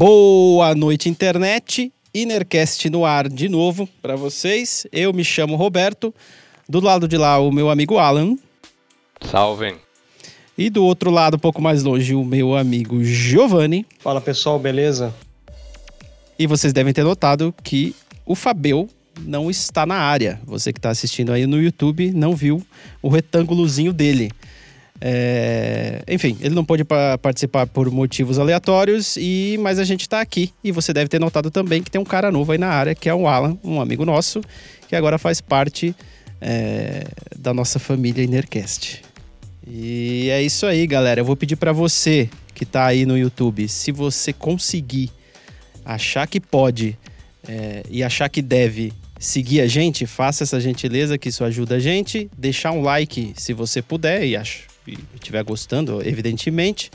[0.00, 1.92] Boa noite, internet.
[2.14, 4.86] Inercast no ar de novo para vocês.
[4.92, 6.14] Eu me chamo Roberto.
[6.68, 8.36] Do lado de lá, o meu amigo Alan.
[9.28, 9.74] Salve.
[10.56, 13.84] E do outro lado, um pouco mais longe, o meu amigo Giovanni.
[13.98, 15.12] Fala pessoal, beleza?
[16.38, 17.92] E vocês devem ter notado que
[18.24, 18.88] o Fabel
[19.26, 20.40] não está na área.
[20.44, 22.64] Você que está assistindo aí no YouTube não viu
[23.02, 24.30] o retângulozinho dele.
[25.00, 26.02] É...
[26.08, 26.84] Enfim, ele não pôde
[27.22, 30.52] participar por motivos aleatórios, e mas a gente está aqui.
[30.62, 33.08] E você deve ter notado também que tem um cara novo aí na área, que
[33.08, 34.40] é o Alan, um amigo nosso,
[34.88, 35.94] que agora faz parte
[36.40, 37.06] é...
[37.36, 39.02] da nossa família Inercast.
[39.66, 41.20] E é isso aí, galera.
[41.20, 45.10] Eu vou pedir para você que está aí no YouTube, se você conseguir
[45.84, 46.98] achar que pode
[47.46, 47.82] é...
[47.88, 52.30] e achar que deve seguir a gente, faça essa gentileza que isso ajuda a gente.
[52.36, 54.36] Deixar um like se você puder e
[55.14, 56.90] estiver gostando, evidentemente.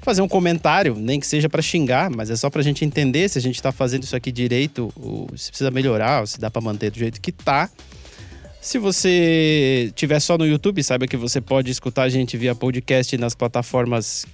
[0.00, 3.28] Fazer um comentário, nem que seja para xingar, mas é só para a gente entender
[3.28, 4.92] se a gente está fazendo isso aqui direito,
[5.36, 7.70] se precisa melhorar, se dá para manter do jeito que tá.
[8.60, 13.16] Se você tiver só no YouTube, saiba que você pode escutar a gente via podcast
[13.16, 14.26] nas plataformas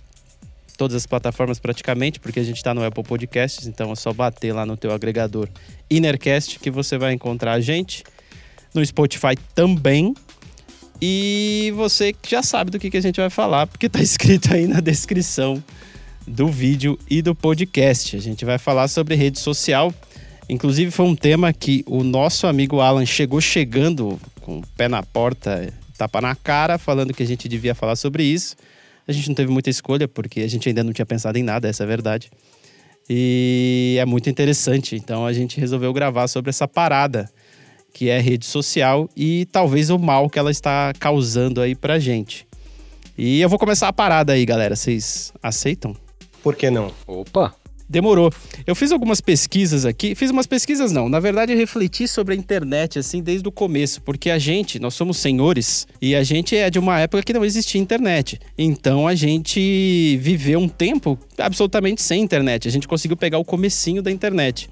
[0.78, 4.52] todas as plataformas praticamente, porque a gente está no Apple Podcasts, então é só bater
[4.52, 5.48] lá no teu agregador
[5.90, 8.04] Innercast que você vai encontrar a gente.
[8.72, 10.14] No Spotify também.
[11.00, 14.66] E você já sabe do que, que a gente vai falar, porque está escrito aí
[14.66, 15.62] na descrição
[16.26, 18.16] do vídeo e do podcast.
[18.16, 19.92] A gente vai falar sobre rede social.
[20.48, 25.02] Inclusive foi um tema que o nosso amigo Alan chegou chegando com o pé na
[25.02, 28.56] porta, tapa na cara, falando que a gente devia falar sobre isso.
[29.06, 31.68] A gente não teve muita escolha, porque a gente ainda não tinha pensado em nada,
[31.68, 32.30] essa é a verdade.
[33.08, 34.96] E é muito interessante.
[34.96, 37.30] Então a gente resolveu gravar sobre essa parada,
[37.92, 42.46] que é rede social e talvez o mal que ela está causando aí pra gente.
[43.16, 44.76] E eu vou começar a parada aí, galera.
[44.76, 45.96] Vocês aceitam?
[46.42, 46.92] Por que não?
[47.06, 47.54] Opa!
[47.88, 48.30] Demorou.
[48.66, 50.14] Eu fiz algumas pesquisas aqui.
[50.14, 51.08] Fiz umas pesquisas, não.
[51.08, 54.02] Na verdade, eu refleti sobre a internet, assim, desde o começo.
[54.02, 57.44] Porque a gente, nós somos senhores e a gente é de uma época que não
[57.44, 58.38] existia internet.
[58.58, 62.68] Então a gente viveu um tempo absolutamente sem internet.
[62.68, 64.68] A gente conseguiu pegar o comecinho da internet.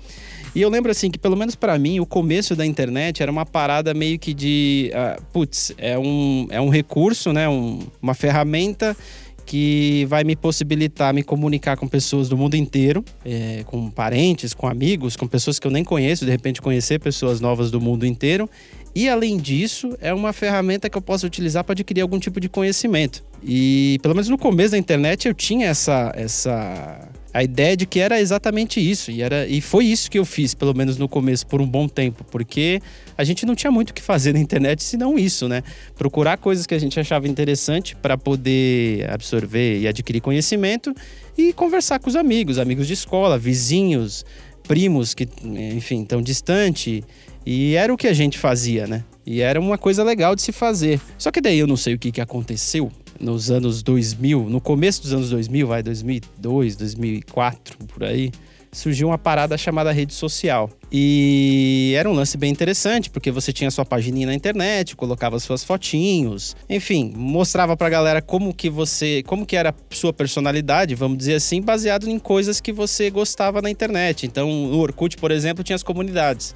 [0.57, 3.45] E eu lembro assim que, pelo menos para mim, o começo da internet era uma
[3.45, 4.91] parada meio que de.
[4.95, 7.47] Uh, putz, é um, é um recurso, né?
[7.47, 8.97] Um, uma ferramenta
[9.45, 14.67] que vai me possibilitar me comunicar com pessoas do mundo inteiro, é, com parentes, com
[14.67, 18.49] amigos, com pessoas que eu nem conheço, de repente conhecer pessoas novas do mundo inteiro.
[18.95, 22.49] E além disso, é uma ferramenta que eu posso utilizar para adquirir algum tipo de
[22.49, 23.23] conhecimento.
[23.45, 28.01] E pelo menos no começo da internet eu tinha essa essa a ideia de que
[28.01, 29.11] era exatamente isso.
[29.11, 31.87] E, era, e foi isso que eu fiz, pelo menos no começo, por um bom
[31.87, 32.81] tempo, porque
[33.17, 35.63] a gente não tinha muito o que fazer na internet senão isso, né?
[35.99, 40.95] Procurar coisas que a gente achava interessante para poder absorver e adquirir conhecimento
[41.37, 44.25] e conversar com os amigos, amigos de escola, vizinhos,
[44.67, 45.29] primos que,
[45.75, 47.05] enfim, tão distante.
[47.45, 49.05] E era o que a gente fazia, né?
[49.27, 50.99] E era uma coisa legal de se fazer.
[51.19, 55.03] Só que daí eu não sei o que, que aconteceu nos anos 2000, no começo
[55.03, 58.31] dos anos 2000, vai 2002, 2004, por aí,
[58.77, 60.71] surgiu uma parada chamada rede social.
[60.93, 65.65] E era um lance bem interessante, porque você tinha sua pagininha na internet, colocava suas
[65.65, 71.19] fotinhos, enfim, mostrava pra galera como que você, como que era a sua personalidade, vamos
[71.19, 74.27] dizer assim, baseado em coisas que você gostava na internet.
[74.27, 76.55] Então, no Orkut, por exemplo, tinha as comunidades.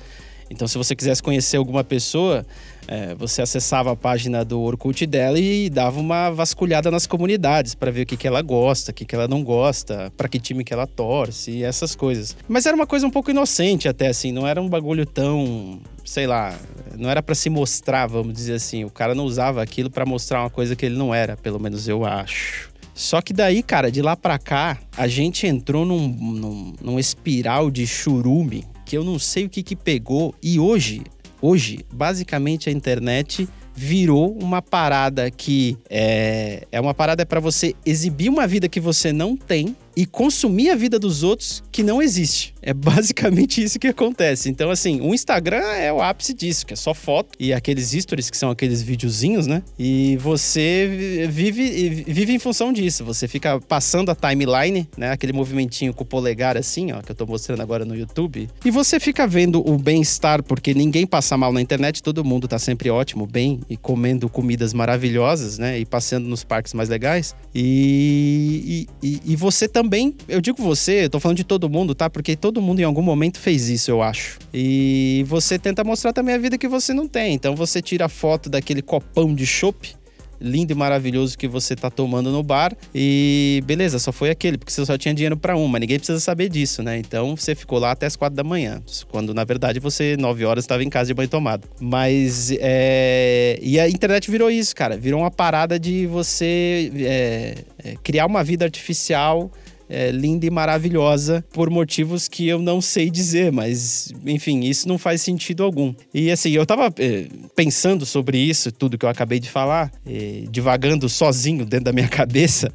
[0.50, 2.44] Então, se você quisesse conhecer alguma pessoa,
[2.90, 7.88] é, você acessava a página do Orkut dela e dava uma vasculhada nas comunidades para
[7.88, 10.64] ver o que, que ela gosta, o que, que ela não gosta, para que time
[10.64, 12.36] que ela torce e essas coisas.
[12.48, 16.26] Mas era uma coisa um pouco inocente até, assim, não era um bagulho tão, sei
[16.26, 16.58] lá,
[16.98, 18.82] não era para se mostrar, vamos dizer assim.
[18.82, 21.86] O cara não usava aquilo para mostrar uma coisa que ele não era, pelo menos
[21.86, 22.70] eu acho.
[22.92, 27.70] Só que daí, cara, de lá pra cá, a gente entrou num, num, num espiral
[27.70, 30.34] de churume que eu não sei o que que pegou.
[30.42, 31.02] E hoje,
[31.40, 38.28] hoje, basicamente a internet virou uma parada que é, é uma parada para você exibir
[38.28, 42.54] uma vida que você não tem e consumir a vida dos outros que não existe.
[42.62, 44.48] É basicamente isso que acontece.
[44.48, 48.30] Então, assim, o Instagram é o ápice disso, que é só foto e aqueles stories
[48.30, 49.62] que são aqueles videozinhos, né?
[49.78, 53.04] E você vive, vive em função disso.
[53.04, 55.10] Você fica passando a timeline, né?
[55.10, 58.48] Aquele movimentinho com o polegar assim, ó, que eu tô mostrando agora no YouTube.
[58.64, 62.58] E você fica vendo o bem-estar, porque ninguém passa mal na internet, todo mundo tá
[62.58, 65.78] sempre ótimo, bem e comendo comidas maravilhosas, né?
[65.78, 67.34] E passeando nos parques mais legais.
[67.54, 69.89] E, e, e você também,
[70.28, 72.08] eu digo você, tô falando de todo mundo, tá?
[72.08, 74.38] Porque todo mundo em algum momento fez isso, eu acho.
[74.52, 77.34] E você tenta mostrar também a vida que você não tem.
[77.34, 80.00] Então você tira a foto daquele copão de chopp
[80.40, 84.72] lindo e maravilhoso que você tá tomando no bar e beleza, só foi aquele, porque
[84.72, 86.98] você só tinha dinheiro para uma, ninguém precisa saber disso, né?
[86.98, 90.64] Então você ficou lá até as quatro da manhã, quando na verdade você, nove horas,
[90.64, 91.68] estava em casa de banho tomado.
[91.78, 93.58] Mas, é...
[93.60, 97.54] e a internet virou isso, cara, virou uma parada de você é,
[97.84, 99.50] é, criar uma vida artificial
[99.90, 104.96] é, linda e maravilhosa por motivos que eu não sei dizer, mas enfim, isso não
[104.96, 105.92] faz sentido algum.
[106.14, 107.26] E assim, eu tava é,
[107.56, 112.08] pensando sobre isso, tudo que eu acabei de falar, é, divagando sozinho dentro da minha
[112.08, 112.72] cabeça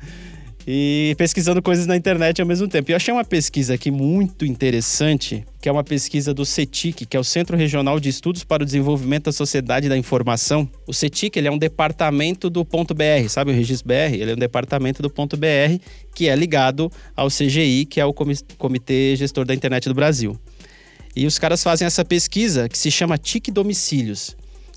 [0.68, 2.90] e pesquisando coisas na internet ao mesmo tempo.
[2.90, 7.16] E eu achei uma pesquisa aqui muito interessante, que é uma pesquisa do CETIC, que
[7.16, 10.68] é o Centro Regional de Estudos para o Desenvolvimento da Sociedade da Informação.
[10.88, 14.16] O CETIC ele é um departamento do ponto .br, sabe o registro BR?
[14.16, 15.46] Ele é um departamento do ponto .br
[16.16, 20.40] que é ligado ao CGI, que é o Comitê Gestor da Internet do Brasil.
[21.16, 24.36] E os caras fazem essa pesquisa que se chama TIC Domicílios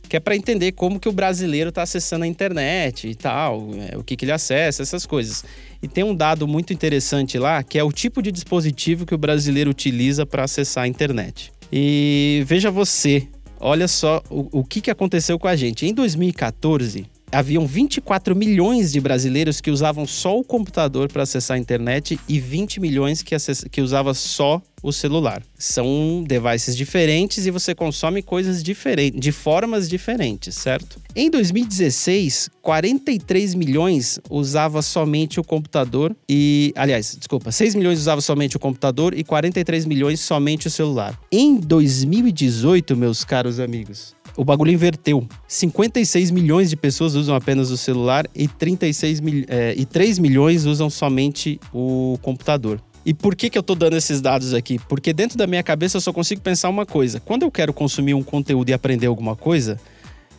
[0.08, 3.96] que é para entender como que o brasileiro está acessando a internet e tal, é,
[3.96, 5.44] o que, que ele acessa, essas coisas.
[5.83, 9.19] E tem um dado muito interessante lá, que é o tipo de dispositivo que o
[9.19, 11.53] brasileiro utiliza para acessar a internet.
[11.73, 13.29] E veja você,
[13.61, 15.87] olha só o, o que, que aconteceu com a gente.
[15.87, 21.61] Em 2014, haviam 24 milhões de brasileiros que usavam só o computador para acessar a
[21.61, 23.35] internet e 20 milhões que,
[23.71, 25.43] que usava só o celular.
[25.59, 31.01] São devices diferentes e você consome coisas diferentes, de formas diferentes, certo?
[31.15, 38.57] Em 2016, 43 milhões usava somente o computador e, aliás, desculpa, 6 milhões usava somente
[38.57, 41.19] o computador e 43 milhões somente o celular.
[41.33, 45.26] Em 2018, meus caros amigos, o bagulho inverteu.
[45.49, 50.64] 56 milhões de pessoas usam apenas o celular e, 36 mil, é, e 3 milhões
[50.64, 52.81] usam somente o computador.
[53.05, 54.79] E por que, que eu tô dando esses dados aqui?
[54.88, 57.19] Porque dentro da minha cabeça eu só consigo pensar uma coisa.
[57.19, 59.76] Quando eu quero consumir um conteúdo e aprender alguma coisa,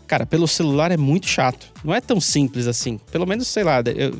[0.07, 1.69] cara, pelo celular é muito chato.
[1.83, 2.99] Não é tão simples assim.
[3.11, 4.13] Pelo menos, sei lá, eu,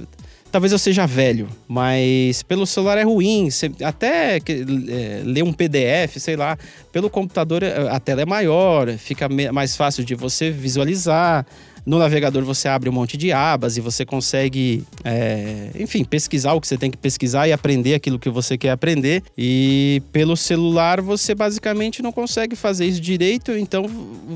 [0.51, 3.49] talvez eu seja velho, mas pelo celular é ruim.
[3.49, 6.57] Você, até é, ler um PDF, sei lá,
[6.91, 11.45] pelo computador a tela é maior, fica mais fácil de você visualizar.
[11.85, 16.61] No navegador você abre um monte de abas e você consegue, é, enfim, pesquisar o
[16.61, 19.23] que você tem que pesquisar e aprender aquilo que você quer aprender.
[19.37, 23.51] E pelo celular você basicamente não consegue fazer isso direito.
[23.51, 23.85] Então,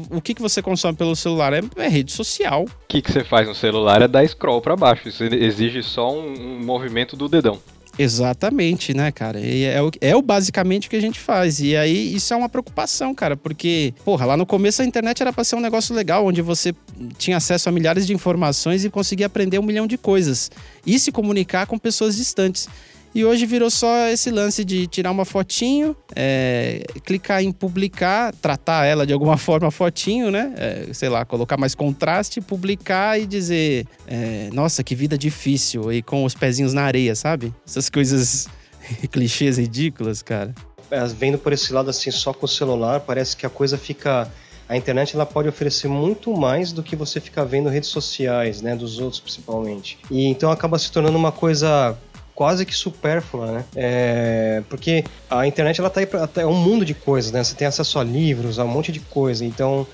[0.10, 2.64] o que, que você consome pelo celular é, é rede social.
[2.64, 5.08] O que, que você faz no celular é dar scroll para baixo.
[5.08, 7.60] Isso exige só um, um movimento do dedão.
[7.98, 9.40] Exatamente, né, cara?
[9.40, 11.60] E é, o, é o basicamente o que a gente faz.
[11.60, 15.32] E aí isso é uma preocupação, cara, porque, porra, lá no começo a internet era
[15.32, 16.74] pra ser um negócio legal, onde você
[17.18, 20.50] tinha acesso a milhares de informações e conseguia aprender um milhão de coisas
[20.86, 22.68] e se comunicar com pessoas distantes.
[23.16, 28.86] E hoje virou só esse lance de tirar uma fotinho, é, clicar em publicar, tratar
[28.86, 30.54] ela de alguma forma fotinho, né?
[30.58, 36.02] É, sei lá, colocar mais contraste, publicar e dizer: é, Nossa, que vida difícil, e
[36.02, 37.54] com os pezinhos na areia, sabe?
[37.68, 38.48] Essas coisas
[39.12, 40.54] clichês ridículas, cara.
[40.90, 44.30] É, vendo por esse lado assim, só com o celular, parece que a coisa fica
[44.68, 48.76] a internet ela pode oferecer muito mais do que você ficar vendo redes sociais, né,
[48.76, 50.00] dos outros principalmente.
[50.10, 51.98] E então acaba se tornando uma coisa
[52.36, 53.66] quase que supérflua, né?
[53.76, 57.44] É, porque a internet ela tá aí pra, é um mundo de coisas, né?
[57.44, 59.46] Você tem acesso a livros, a um monte de coisa.
[59.46, 59.86] Então,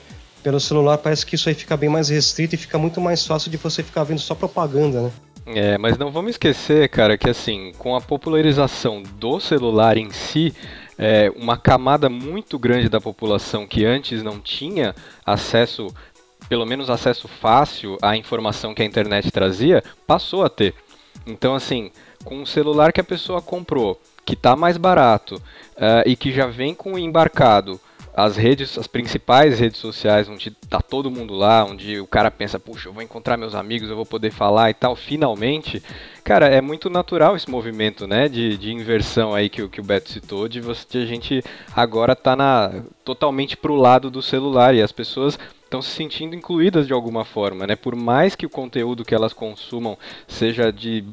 [0.42, 3.52] pelo celular parece que isso aí fica bem mais restrito e fica muito mais fácil
[3.52, 5.12] de você ficar vendo só propaganda, né?
[5.46, 10.54] É, mas não vamos esquecer, cara, que assim, com a popularização do celular em si,
[10.98, 14.94] é, uma camada muito grande da população que antes não tinha
[15.26, 15.88] acesso,
[16.48, 20.76] pelo menos acesso fácil à informação que a internet trazia, passou a ter.
[21.26, 21.92] Então, assim,
[22.24, 26.48] com o celular que a pessoa comprou, que está mais barato uh, e que já
[26.48, 27.80] vem com embarcado
[28.14, 32.60] as redes, as principais redes sociais, onde tá todo mundo lá, onde o cara pensa,
[32.60, 35.82] puxa, eu vou encontrar meus amigos, eu vou poder falar e tal, finalmente,
[36.24, 40.10] cara, é muito natural esse movimento, né, de, de inversão aí que, que o Beto
[40.12, 41.42] citou, de, você, a gente
[41.74, 45.40] agora tá na, totalmente pro lado do celular e as pessoas
[45.70, 47.76] estão se sentindo incluídas de alguma forma, né?
[47.76, 49.98] Por mais que o conteúdo que elas consumam
[50.28, 51.06] seja de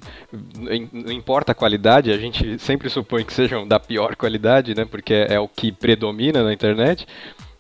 [0.93, 4.87] não importa a qualidade, a gente sempre supõe que sejam da pior qualidade, né?
[4.87, 7.07] Porque é, o que predomina na internet.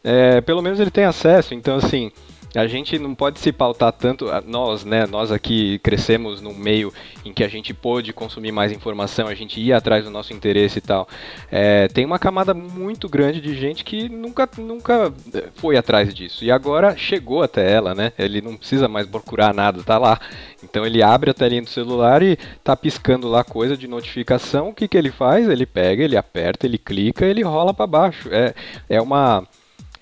[0.02, 2.12] É, pelo menos ele tem acesso, então assim,
[2.56, 6.92] a gente não pode se pautar tanto, nós, né, nós aqui crescemos num meio
[7.24, 10.78] em que a gente pôde consumir mais informação, a gente ia atrás do nosso interesse
[10.78, 11.08] e tal.
[11.50, 16.44] É, tem uma camada muito grande de gente que nunca, nunca é, foi atrás disso
[16.44, 18.12] e agora chegou até ela, né?
[18.18, 20.18] Ele não precisa mais procurar nada, tá lá.
[20.62, 24.70] Então ele abre a telinha do celular e tá piscando lá coisa de notificação.
[24.70, 25.48] O que, que ele faz?
[25.48, 28.28] Ele pega, ele aperta, ele clica, ele rola para baixo.
[28.32, 28.54] É,
[28.88, 29.46] é uma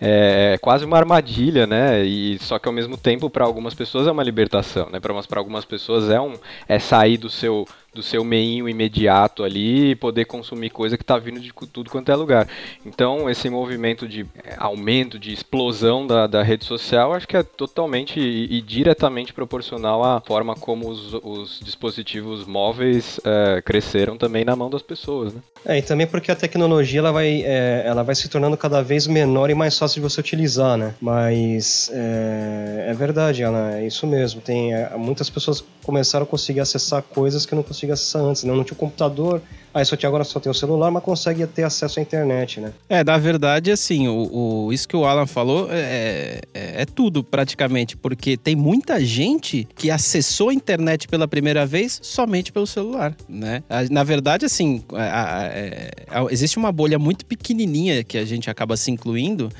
[0.05, 2.05] é, é quase uma armadilha, né?
[2.05, 5.01] E só que ao mesmo tempo para algumas pessoas é uma libertação, né?
[5.01, 6.35] Para algumas pessoas é um
[6.69, 11.19] é sair do seu do seu meinho imediato ali e poder consumir coisa que está
[11.19, 12.49] vindo de tudo quanto é lugar.
[12.85, 17.43] Então, esse movimento de é, aumento, de explosão da, da rede social, acho que é
[17.43, 24.45] totalmente e, e diretamente proporcional à forma como os, os dispositivos móveis é, cresceram também
[24.45, 25.33] na mão das pessoas.
[25.33, 25.41] Né?
[25.67, 29.07] É, e também porque a tecnologia ela vai, é, ela vai se tornando cada vez
[29.07, 30.95] menor e mais fácil de você utilizar, né?
[31.01, 34.41] Mas é, é verdade, Ana, é isso mesmo.
[34.41, 38.53] Tem, muitas pessoas começaram a conseguir acessar coisas que não conseguiam acessar antes, né?
[38.53, 41.65] Não tinha o computador, aí só tinha, agora só tem o celular, mas consegue ter
[41.65, 42.73] acesso à internet, né?
[42.89, 47.25] É, na verdade, assim, o, o isso que o Alan falou é, é, é tudo
[47.25, 53.17] praticamente, porque tem muita gente que acessou a internet pela primeira vez somente pelo celular,
[53.29, 53.63] né?
[53.91, 55.91] Na verdade, assim, a, a, é,
[56.31, 59.51] existe uma bolha muito pequenininha que a gente acaba se incluindo,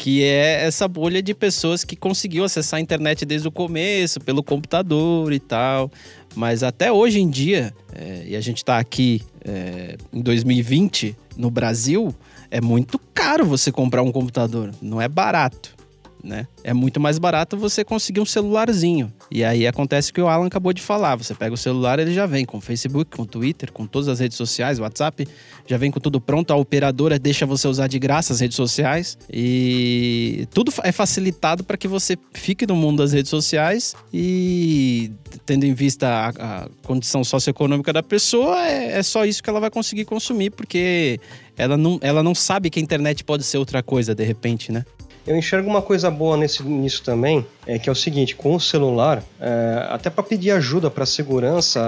[0.00, 4.42] que é essa bolha de pessoas que conseguiu acessar a internet desde o começo, pelo
[4.42, 5.92] computador e tal.
[6.34, 11.50] Mas até hoje em dia, é, e a gente está aqui é, em 2020 no
[11.50, 12.14] Brasil,
[12.50, 15.79] é muito caro você comprar um computador, não é barato
[16.22, 16.46] né?
[16.62, 19.12] É muito mais barato você conseguir um celularzinho.
[19.30, 21.16] E aí acontece o que o Alan acabou de falar.
[21.16, 24.36] Você pega o celular, ele já vem com Facebook, com Twitter, com todas as redes
[24.36, 25.26] sociais, WhatsApp,
[25.66, 26.52] já vem com tudo pronto.
[26.52, 31.76] A operadora deixa você usar de graça as redes sociais e tudo é facilitado para
[31.76, 35.10] que você fique no mundo das redes sociais e
[35.46, 36.28] tendo em vista a,
[36.62, 41.20] a condição socioeconômica da pessoa, é, é só isso que ela vai conseguir consumir, porque
[41.56, 44.84] ela não, ela não sabe que a internet pode ser outra coisa de repente, né?
[45.26, 48.60] Eu enxergo uma coisa boa nesse, nisso também, é que é o seguinte, com o
[48.60, 51.80] celular, é, até para pedir ajuda para segurança,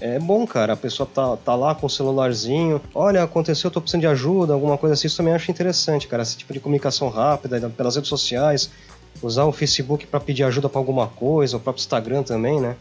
[0.00, 0.74] é bom, cara.
[0.74, 4.52] A pessoa tá, tá lá com o celularzinho, olha, aconteceu, eu tô precisando de ajuda,
[4.52, 6.22] alguma coisa assim, isso também acho interessante, cara.
[6.22, 8.70] Esse tipo de comunicação rápida, pelas redes sociais,
[9.22, 12.76] usar o Facebook para pedir ajuda para alguma coisa, o próprio Instagram também, né?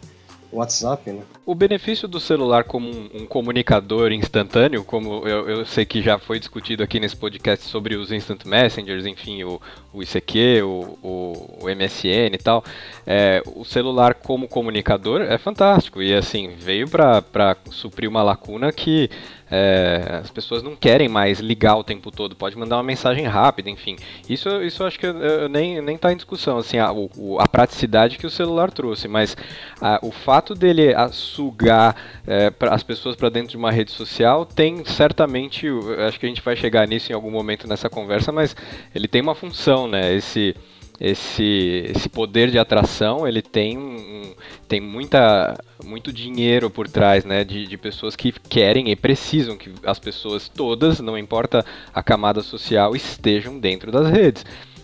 [0.57, 1.21] WhatsApp, né?
[1.45, 6.17] O benefício do celular como um, um comunicador instantâneo, como eu, eu, sei que já
[6.17, 9.61] foi discutido aqui nesse podcast sobre os instant messengers, enfim, o,
[9.93, 12.63] o ICQ, o, o, o MSN e tal,
[13.05, 19.09] é, o celular como comunicador é fantástico e assim veio para suprir uma lacuna que
[19.49, 23.69] é, as pessoas não querem mais ligar o tempo todo, pode mandar uma mensagem rápida,
[23.69, 23.95] enfim.
[24.29, 27.47] Isso, isso eu acho que eu, nem, nem tá em discussão, assim, a, o, a
[27.47, 29.35] praticidade que o celular trouxe, mas
[29.81, 34.45] a, o fato dele sugar é, pra, as pessoas para dentro de uma rede social
[34.45, 35.67] tem certamente,
[36.07, 38.55] acho que a gente vai chegar nisso em algum momento nessa conversa, mas
[38.93, 40.13] ele tem uma função, né?
[40.13, 40.55] Esse
[40.99, 44.33] esse, esse poder de atração ele tem, um,
[44.67, 49.71] tem muita, muito dinheiro por trás né, de, de pessoas que querem e precisam que
[49.83, 54.43] as pessoas todas, não importa a camada social, estejam dentro das redes.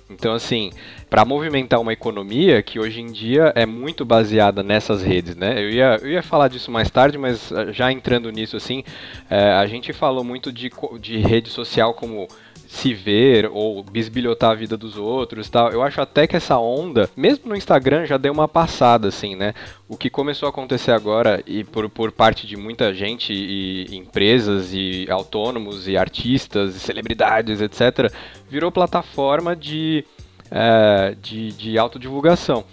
[0.10, 0.72] Então, assim,
[1.14, 5.64] para movimentar uma economia que hoje em dia é muito baseada nessas redes, né?
[5.64, 8.84] Eu ia, eu ia falar disso mais tarde, mas ah, já entrando nisso, assim,
[9.30, 12.28] é, a gente falou muito de, de rede social como
[12.68, 15.72] se ver ou bisbilhotar a vida dos outros tal.
[15.72, 19.54] Eu acho até que essa onda, mesmo no Instagram, já deu uma passada, assim, né?
[19.88, 24.74] O que começou a acontecer agora, e por, por parte de muita gente, e empresas,
[24.74, 28.12] e autônomos, e artistas, e celebridades, etc.,
[28.50, 30.04] virou plataforma de,
[30.52, 32.64] é, de, de autodivulgação.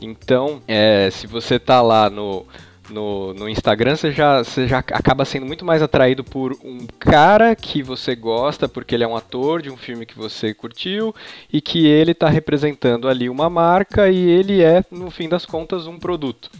[0.00, 2.46] Então, é, se você tá lá no
[2.90, 7.54] no, no Instagram, você já, você já acaba sendo muito mais atraído por um cara
[7.54, 11.14] que você gosta, porque ele é um ator de um filme que você curtiu,
[11.52, 15.86] e que ele está representando ali uma marca e ele é, no fim das contas,
[15.86, 16.50] um produto.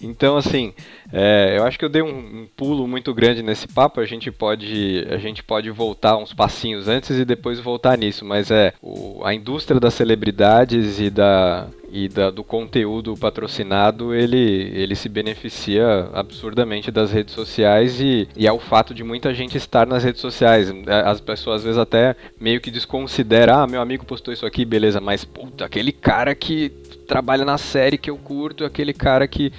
[0.00, 0.72] Então, assim,
[1.12, 4.00] é, eu acho que eu dei um, um, pulo muito grande nesse papo.
[4.00, 8.24] A gente pode, a gente pode voltar uns passinhos antes e depois voltar nisso.
[8.24, 14.36] Mas é o, a indústria das celebridades e da e da, do conteúdo patrocinado, ele,
[14.74, 19.56] ele se beneficia absurdamente das redes sociais e, e é o fato de muita gente
[19.56, 20.74] estar nas redes sociais.
[20.88, 24.64] É, as pessoas às vezes até meio que desconsideram, ah, meu amigo postou isso aqui,
[24.64, 26.70] beleza, mas puta, aquele cara que
[27.06, 29.52] trabalha na série que eu curto, aquele cara que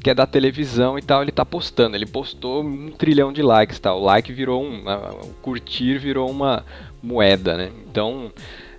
[0.00, 1.94] que é da televisão e tal, ele tá postando.
[1.94, 4.00] Ele postou um trilhão de likes, tal.
[4.00, 6.64] O like virou um, o curtir virou uma
[7.02, 7.70] moeda, né?
[7.86, 8.32] Então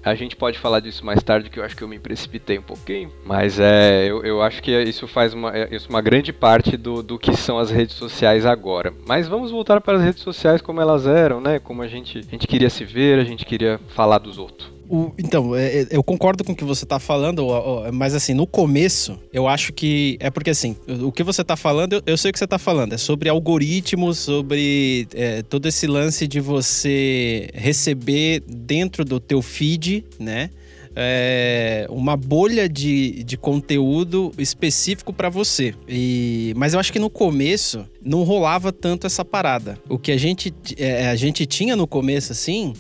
[0.03, 2.63] a gente pode falar disso mais tarde, que eu acho que eu me precipitei um
[2.63, 3.11] pouquinho.
[3.25, 7.03] Mas é, eu, eu acho que isso faz uma, é, isso uma grande parte do,
[7.03, 8.93] do que são as redes sociais agora.
[9.07, 11.59] Mas vamos voltar para as redes sociais como elas eram, né?
[11.59, 14.71] Como a gente, a gente queria se ver, a gente queria falar dos outros.
[14.91, 17.47] O, então, é, é, eu concordo com o que você está falando,
[17.93, 20.17] mas assim, no começo, eu acho que.
[20.19, 22.59] É porque assim, o que você está falando, eu, eu, sei o que você está
[22.59, 22.93] falando.
[22.93, 30.03] É sobre algoritmos, sobre é, todo esse lance de você receber dentro do teu feed,
[30.19, 30.49] né?
[30.95, 35.73] é, uma bolha de, de conteúdo específico para você.
[35.87, 39.77] E, mas eu acho que no começo não rolava tanto essa parada.
[39.87, 42.73] O que a gente, é, a gente tinha no começo, assim,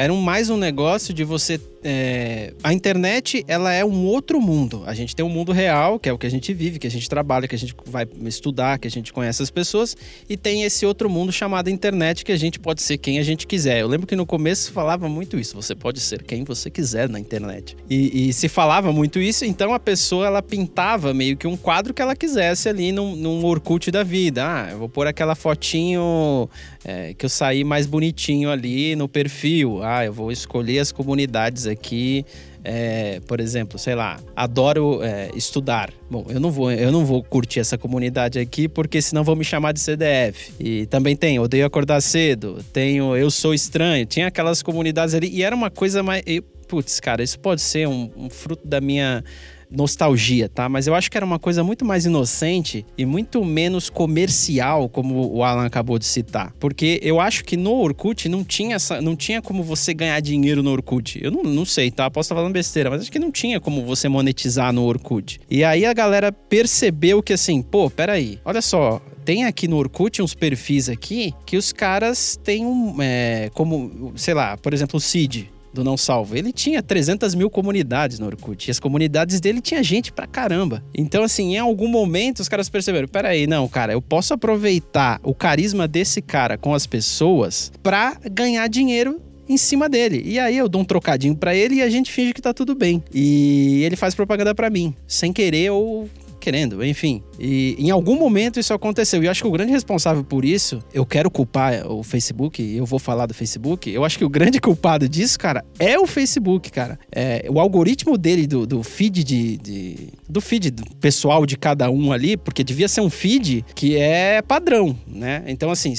[0.00, 4.82] era mais um negócio de você é, a internet ela é um outro mundo.
[4.86, 6.90] A gente tem um mundo real, que é o que a gente vive, que a
[6.90, 9.96] gente trabalha, que a gente vai estudar, que a gente conhece as pessoas,
[10.28, 13.46] e tem esse outro mundo chamado internet, que a gente pode ser quem a gente
[13.46, 13.80] quiser.
[13.80, 17.18] Eu lembro que no começo falava muito isso: você pode ser quem você quiser na
[17.18, 17.76] internet.
[17.88, 21.94] E, e se falava muito isso, então a pessoa ela pintava meio que um quadro
[21.94, 24.44] que ela quisesse ali num, num Orkut da vida.
[24.44, 26.48] Ah, eu vou pôr aquela fotinho
[26.84, 29.82] é, que eu saí mais bonitinho ali no perfil.
[29.82, 32.24] Ah, eu vou escolher as comunidades aqui.
[32.62, 35.90] É, por exemplo, sei lá, adoro é, estudar.
[36.10, 39.44] Bom, eu não vou, eu não vou curtir essa comunidade aqui porque senão vão me
[39.44, 40.52] chamar de CDF.
[40.60, 44.04] E também tem odeio acordar cedo, tenho eu sou estranho.
[44.04, 46.22] Tinha aquelas comunidades ali e era uma coisa mais,
[46.68, 49.24] putz, cara, isso pode ser um, um fruto da minha
[49.70, 50.68] nostalgia, tá?
[50.68, 55.34] Mas eu acho que era uma coisa muito mais inocente e muito menos comercial, como
[55.34, 56.52] o Alan acabou de citar.
[56.58, 60.62] Porque eu acho que no Orkut não tinha, essa, não tinha como você ganhar dinheiro
[60.62, 61.18] no Orkut.
[61.22, 62.10] Eu não, não sei, tá?
[62.10, 65.40] Posso estar falando besteira, mas acho que não tinha como você monetizar no Orkut.
[65.50, 70.20] E aí a galera percebeu que assim, pô, peraí, olha só, tem aqui no Orkut
[70.22, 72.96] uns perfis aqui que os caras têm um.
[73.00, 76.36] É, como, sei lá, por exemplo, o Cid do Não Salvo.
[76.36, 78.68] Ele tinha 300 mil comunidades no Orkut.
[78.68, 80.82] E as comunidades dele tinha gente pra caramba.
[80.94, 85.34] Então, assim, em algum momento os caras perceberam: peraí, não, cara, eu posso aproveitar o
[85.34, 90.22] carisma desse cara com as pessoas pra ganhar dinheiro em cima dele.
[90.24, 92.74] E aí eu dou um trocadinho para ele e a gente finge que tá tudo
[92.74, 93.02] bem.
[93.12, 96.08] E ele faz propaganda para mim, sem querer ou
[96.40, 97.22] querendo, enfim.
[97.38, 99.22] E em algum momento isso aconteceu.
[99.22, 102.84] E eu acho que o grande responsável por isso, eu quero culpar o Facebook, eu
[102.84, 103.88] vou falar do Facebook.
[103.90, 106.98] Eu acho que o grande culpado disso, cara, é o Facebook, cara.
[107.12, 109.96] É, o algoritmo dele, do, do feed de, de,
[110.28, 114.96] do feed pessoal de cada um ali, porque devia ser um feed que é padrão,
[115.06, 115.44] né?
[115.46, 115.94] Então, assim,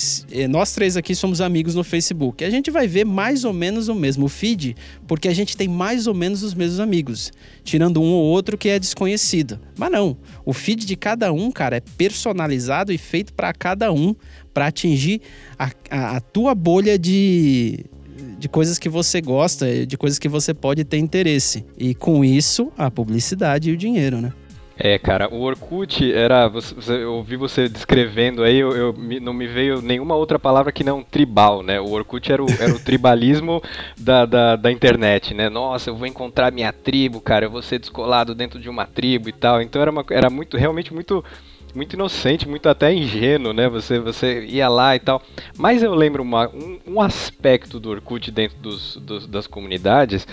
[0.49, 2.43] nós três aqui somos amigos no Facebook.
[2.43, 4.75] A gente vai ver mais ou menos o mesmo feed,
[5.07, 7.31] porque a gente tem mais ou menos os mesmos amigos,
[7.63, 9.59] tirando um ou outro que é desconhecido.
[9.77, 14.15] Mas não, o feed de cada um, cara, é personalizado e feito para cada um,
[14.53, 15.21] para atingir
[15.57, 17.85] a, a, a tua bolha de,
[18.37, 21.65] de coisas que você gosta, de coisas que você pode ter interesse.
[21.77, 24.33] E com isso, a publicidade e o dinheiro, né?
[24.83, 26.47] É, cara, o Orkut era.
[26.47, 30.83] Você, eu ouvi você descrevendo aí, eu, eu, não me veio nenhuma outra palavra que
[30.83, 31.79] não tribal, né?
[31.79, 33.61] O Orkut era o, era o tribalismo
[33.95, 35.49] da, da, da, internet, né?
[35.49, 39.29] Nossa, eu vou encontrar minha tribo, cara, eu vou ser descolado dentro de uma tribo
[39.29, 39.61] e tal.
[39.61, 41.23] Então era, uma, era muito, realmente muito.
[41.73, 43.69] Muito inocente, muito até ingênuo, né?
[43.69, 45.21] Você, você ia lá e tal.
[45.57, 50.27] Mas eu lembro uma, um, um aspecto do Orkut dentro dos, dos das comunidades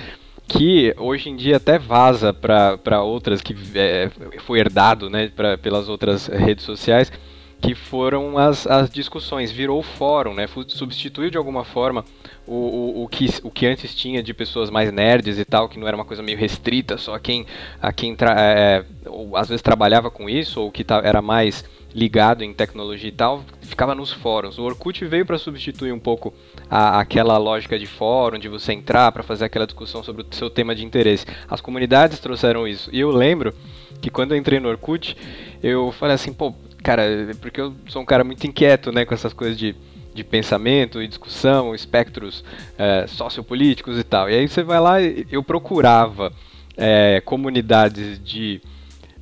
[0.49, 5.89] que hoje em dia até vaza para outras que é, foi herdado né, pra, pelas
[5.91, 7.13] outras redes sociais,
[7.61, 12.05] que foram as, as discussões, virou fórum, né, substituiu de alguma forma
[12.47, 15.79] o, o, o, que, o que antes tinha de pessoas mais nerds e tal, que
[15.79, 17.45] não era uma coisa meio restrita, só quem,
[17.83, 22.55] a quem é, ou, às vezes trabalhava com isso, ou que era mais ligado em
[22.55, 24.59] tecnologia e tal, ficava nos fóruns.
[24.59, 26.33] O Orkut veio para substituir um pouco
[26.71, 30.51] a, aquela lógica de fórum, de você entrar para fazer aquela discussão sobre o seu
[30.51, 31.27] tema de interesse.
[31.49, 32.91] As comunidades trouxeram isso.
[32.93, 33.55] E eu lembro
[34.01, 35.17] que quando eu entrei no Orkut,
[35.63, 37.03] eu falei assim, pô, cara,
[37.41, 39.75] porque eu sou um cara muito inquieto, né, com essas coisas de
[40.19, 42.45] de pensamento e discussão, espectros
[42.77, 44.29] é, sociopolíticos e tal.
[44.29, 46.33] E aí você vai lá, eu procurava
[46.77, 48.61] é, comunidades de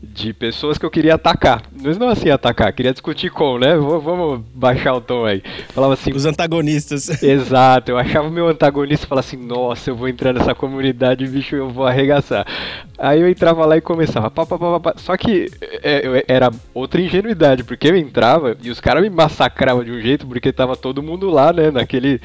[0.06, 1.62] de pessoas que eu queria atacar.
[1.82, 3.76] Mas não assim atacar, queria discutir com, né?
[3.76, 5.42] vamos baixar o tom aí.
[5.68, 6.12] Falava assim.
[6.12, 7.10] Os antagonistas.
[7.22, 11.26] Exato, eu achava o meu antagonista e falava assim: nossa, eu vou entrar nessa comunidade,
[11.26, 12.46] bicho, eu vou arregaçar.
[12.98, 14.30] Aí eu entrava lá e começava.
[14.30, 14.94] Pá, pá, pá, pá.
[14.96, 15.50] Só que
[15.82, 20.26] é, era outra ingenuidade, porque eu entrava e os caras me massacravam de um jeito,
[20.26, 21.70] porque tava todo mundo lá, né?
[21.70, 22.20] Naquele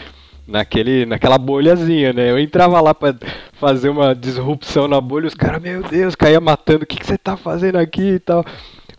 [0.47, 2.31] naquele, naquela bolhazinha, né?
[2.31, 3.15] Eu entrava lá para
[3.53, 7.17] fazer uma disrupção na bolha, os caras, meu Deus, caía matando, o que, que você
[7.17, 8.45] tá fazendo aqui e tal.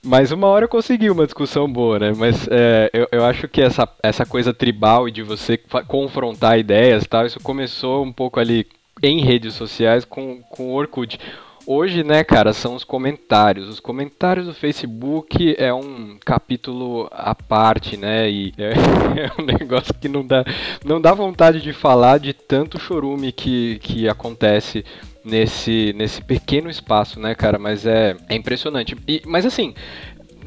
[0.05, 2.12] Mas uma hora eu consegui uma discussão boa, né?
[2.16, 7.07] Mas é, eu, eu acho que essa, essa coisa tribal e de você confrontar ideias
[7.07, 8.66] tal, isso começou um pouco ali
[9.00, 11.18] em redes sociais com, com o Orkut.
[11.64, 13.68] Hoje, né, cara, são os comentários.
[13.68, 18.29] Os comentários do Facebook é um capítulo à parte, né?
[18.29, 18.72] E é,
[19.27, 20.44] é, um negócio que não dá,
[20.85, 24.85] não dá vontade de falar de tanto chorume que, que acontece
[25.25, 27.59] nesse, nesse pequeno espaço, né, cara?
[27.59, 28.96] Mas é, é impressionante.
[29.07, 29.72] E, mas assim,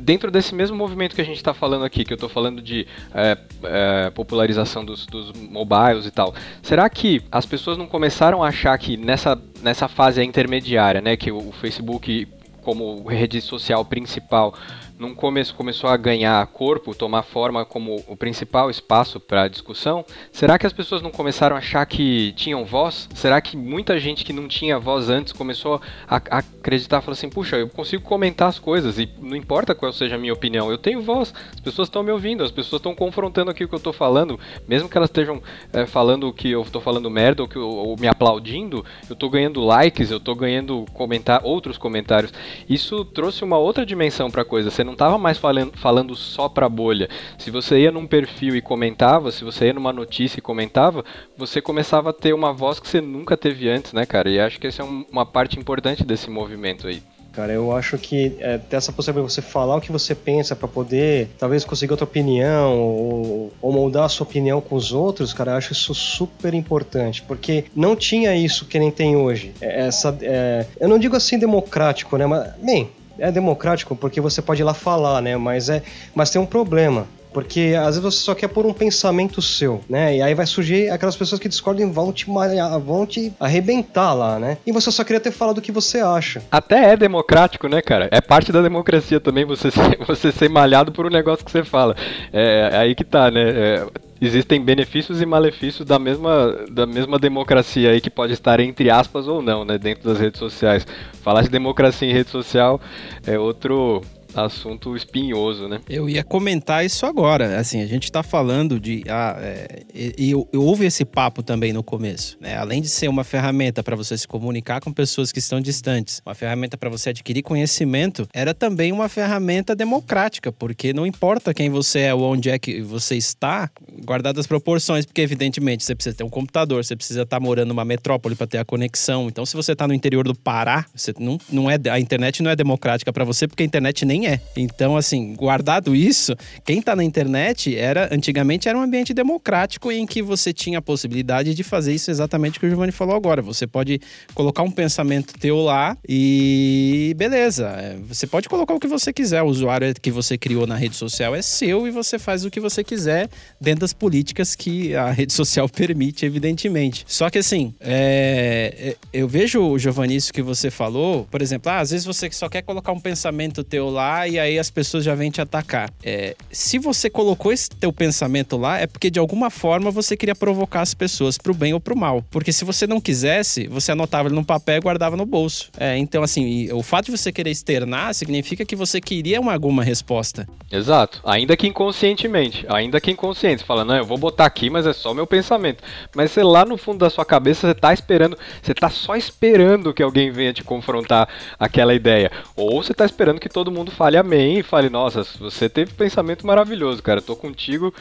[0.05, 2.85] dentro desse mesmo movimento que a gente está falando aqui, que eu estou falando de
[3.11, 8.49] é, é, popularização dos, dos mobiles e tal, será que as pessoas não começaram a
[8.49, 12.27] achar que nessa, nessa fase intermediária, né, que o, o Facebook
[12.61, 14.55] como rede social principal
[14.97, 20.57] num começo começou a ganhar corpo, tomar forma como o principal espaço para discussão, será
[20.57, 23.09] que as pessoas não começaram a achar que tinham voz?
[23.13, 27.29] Será que muita gente que não tinha voz antes começou a, a acreditar, falou assim,
[27.29, 30.77] puxa, eu consigo comentar as coisas e não importa qual seja a minha opinião, eu
[30.77, 33.77] tenho voz, as pessoas estão me ouvindo, as pessoas estão confrontando aqui o que eu
[33.77, 35.41] estou falando, mesmo que elas estejam
[35.73, 39.29] é, falando que eu estou falando merda ou, que eu, ou me aplaudindo, eu estou
[39.29, 42.33] ganhando likes, eu estou ganhando comentar outros comentários.
[42.69, 44.69] Isso trouxe uma outra dimensão para a coisa.
[44.69, 47.09] Você não estava mais falando, falando só para bolha.
[47.37, 51.03] Se você ia num perfil e comentava, se você ia numa notícia e comentava,
[51.37, 54.29] você começava a ter uma voz que você nunca teve antes, né, cara?
[54.29, 57.01] E acho que essa é um, uma parte importante desse movimento aí.
[57.35, 60.55] Cara, eu acho que é, ter essa possibilidade de você falar o que você pensa
[60.55, 65.33] para poder talvez conseguir outra opinião ou, ou moldar a sua opinião com os outros,
[65.33, 69.51] cara, eu acho isso super importante, porque não tinha isso que nem tem hoje.
[69.59, 72.25] É, essa, é, eu não digo assim democrático, né?
[72.25, 75.37] Mas, bem, é democrático porque você pode ir lá falar, né?
[75.37, 75.81] Mas é,
[76.13, 77.07] mas tem um problema.
[77.35, 80.15] Porque às vezes você só quer pôr um pensamento seu, né?
[80.15, 84.39] E aí vai surgir aquelas pessoas que discordam e vão te, vão te arrebentar lá,
[84.39, 84.57] né?
[84.65, 86.41] E você só queria ter falado o que você acha.
[86.49, 88.07] Até é democrático, né, cara?
[88.09, 91.65] É parte da democracia também você ser, você ser malhado por um negócio que você
[91.65, 91.93] fala.
[92.31, 93.41] É, é aí que tá, né?
[93.41, 93.87] É,
[94.25, 99.27] existem benefícios e malefícios da mesma, da mesma democracia aí que pode estar entre aspas
[99.27, 100.85] ou não, né, dentro das redes sociais.
[101.21, 102.79] Falar de democracia em rede social
[103.25, 104.01] é outro
[104.35, 105.81] assunto espinhoso, né?
[105.89, 107.59] Eu ia comentar isso agora.
[107.59, 109.03] Assim, a gente está falando de.
[109.07, 112.37] Ah, é, e, e, houve esse papo também no começo.
[112.39, 112.57] Né?
[112.57, 116.35] Além de ser uma ferramenta para você se comunicar com pessoas que estão distantes, uma
[116.35, 121.99] ferramenta para você adquirir conhecimento, era também uma ferramenta democrática, porque não importa quem você
[122.01, 123.69] é ou onde é que você está,
[124.03, 127.69] guardadas as proporções, porque evidentemente você precisa ter um computador, você precisa estar tá morando
[127.69, 129.27] numa metrópole para ter a conexão.
[129.27, 132.51] Então, se você está no interior do Pará, você não, não é, a internet não
[132.51, 134.39] é democrática para você, porque a internet nem é.
[134.55, 140.05] Então, assim, guardado isso, quem tá na internet era antigamente era um ambiente democrático em
[140.05, 143.41] que você tinha a possibilidade de fazer isso exatamente que o Giovanni falou agora.
[143.41, 143.99] Você pode
[144.33, 147.67] colocar um pensamento teu lá e beleza.
[147.67, 149.41] É, você pode colocar o que você quiser.
[149.41, 152.59] O usuário que você criou na rede social é seu e você faz o que
[152.59, 157.03] você quiser dentro das políticas que a rede social permite, evidentemente.
[157.07, 161.79] Só que assim, é, é eu vejo, Giovanni, isso que você falou, por exemplo, ah,
[161.79, 165.13] às vezes você só quer colocar um pensamento teu lá e aí as pessoas já
[165.13, 165.89] vêm te atacar.
[166.03, 170.35] É, se você colocou esse teu pensamento lá, é porque de alguma forma você queria
[170.35, 172.23] provocar as pessoas pro bem ou pro mal.
[172.31, 175.69] Porque se você não quisesse, você anotava ele num papel e guardava no bolso.
[175.77, 179.83] É, então, assim, o fato de você querer externar significa que você queria uma, alguma
[179.83, 180.47] resposta.
[180.71, 181.21] Exato.
[181.25, 182.65] Ainda que inconscientemente.
[182.69, 183.61] Ainda que inconsciente.
[183.61, 185.83] Você fala, não, eu vou botar aqui, mas é só meu pensamento.
[186.15, 189.93] Mas você lá no fundo da sua cabeça, você tá esperando, você tá só esperando
[189.93, 191.27] que alguém venha te confrontar
[191.59, 192.31] aquela ideia.
[192.55, 196.45] Ou você tá esperando que todo mundo fale amém e fale, nossa, você teve pensamento
[196.45, 197.91] maravilhoso, cara, tô contigo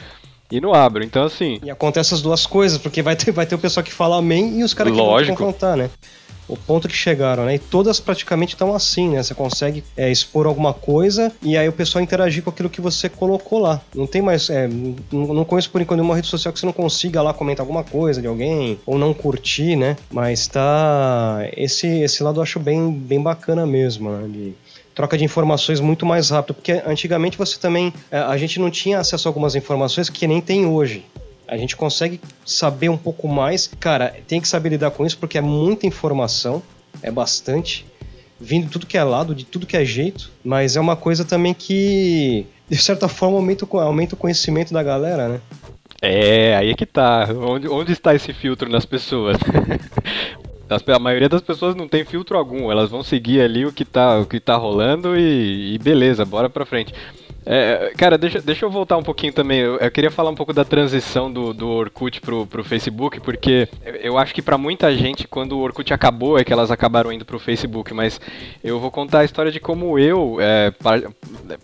[0.51, 1.03] e não abro.
[1.03, 1.59] Então, assim.
[1.63, 4.59] E acontece as duas coisas, porque vai ter, vai ter o pessoal que fala amém
[4.59, 5.89] e os caras que vão confrontar, né?
[6.47, 7.55] o ponto que chegaram, né?
[7.55, 9.23] E todas praticamente estão assim, né?
[9.23, 13.09] Você consegue é, expor alguma coisa e aí o pessoal interagir com aquilo que você
[13.09, 13.81] colocou lá.
[13.93, 14.49] Não tem mais.
[14.49, 14.67] É,
[15.11, 17.83] não, não conheço por enquanto nenhuma rede social que você não consiga lá comentar alguma
[17.83, 19.97] coisa de alguém ou não curtir, né?
[20.11, 21.39] Mas tá.
[21.55, 24.27] Esse, esse lado eu acho bem, bem bacana mesmo, né?
[24.27, 24.53] De,
[24.95, 28.99] troca de informações muito mais rápido, porque antigamente você também é, a gente não tinha
[28.99, 31.05] acesso a algumas informações que nem tem hoje.
[31.47, 33.69] A gente consegue saber um pouco mais.
[33.79, 36.63] Cara, tem que saber lidar com isso porque é muita informação,
[37.03, 37.85] é bastante,
[38.39, 41.23] vindo de tudo que é lado, de tudo que é jeito, mas é uma coisa
[41.25, 45.41] também que, de certa forma, aumenta, aumenta o conhecimento da galera, né?
[46.01, 47.27] É, aí é que tá.
[47.31, 49.37] Onde, onde está esse filtro nas pessoas?
[50.69, 54.19] a maioria das pessoas não tem filtro algum, elas vão seguir ali o que tá,
[54.19, 56.93] o que tá rolando e, e beleza, bora pra frente.
[57.45, 59.59] É, cara, deixa, deixa eu voltar um pouquinho também.
[59.59, 63.69] Eu, eu, queria falar um pouco da transição do, do Orkut pro, pro Facebook, porque
[64.01, 67.23] eu acho que para muita gente, quando o Orkut acabou, é que elas acabaram indo
[67.23, 67.93] pro Facebook.
[67.93, 68.19] Mas
[68.63, 70.73] eu vou contar a história de como eu é,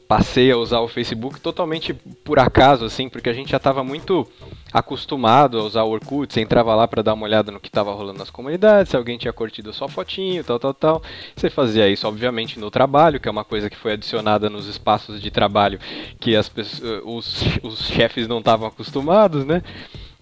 [0.08, 4.28] passei a usar o Facebook totalmente por acaso, assim, porque a gente já estava muito
[4.72, 7.92] acostumado a usar o Orkut, você entrava lá para dar uma olhada no que estava
[7.92, 11.04] rolando nas comunidades, se alguém tinha curtido sua fotinho, tal, tal, tal.
[11.36, 15.22] Você fazia isso, obviamente, no trabalho, que é uma coisa que foi adicionada nos espaços
[15.22, 15.71] de trabalho
[16.20, 19.62] que as pessoas, os, os chefes não estavam acostumados, né?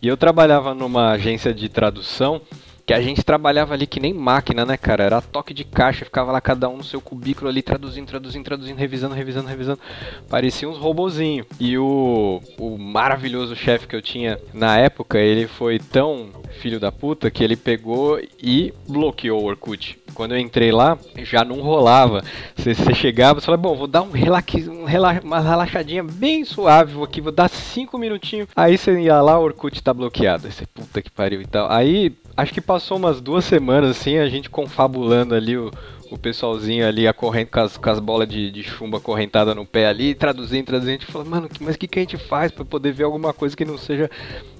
[0.01, 2.41] E eu trabalhava numa agência de tradução
[2.89, 5.03] que a gente trabalhava ali que nem máquina, né, cara?
[5.03, 8.77] Era toque de caixa, ficava lá cada um no seu cubículo ali, traduzindo, traduzindo, traduzindo,
[8.77, 9.79] revisando, revisando, revisando.
[10.27, 11.45] Parecia uns robozinhos.
[11.59, 16.91] E o, o maravilhoso chefe que eu tinha na época, ele foi tão filho da
[16.91, 19.99] puta que ele pegou e bloqueou o Orkut.
[20.15, 22.23] Quando eu entrei lá, já não rolava.
[22.55, 24.85] Você, você chegava e falava, bom, vou dar um, relax, um
[25.23, 28.49] uma relaxadinha bem suave, aqui, vou dar cinco minutinhos.
[28.55, 30.47] Aí você ia lá, o Orkut tá bloqueado.
[30.47, 31.71] Aí você, puta que pariu e tal.
[31.71, 35.71] Aí, acho que passou umas duas semanas assim, a gente confabulando ali o,
[36.09, 39.87] o pessoalzinho ali a com as, com as bolas de, de chumbo acorrentada no pé
[39.87, 42.65] ali, traduzindo, traduzindo, a gente falou, mano, mas o que, que a gente faz para
[42.65, 44.09] poder ver alguma coisa que não seja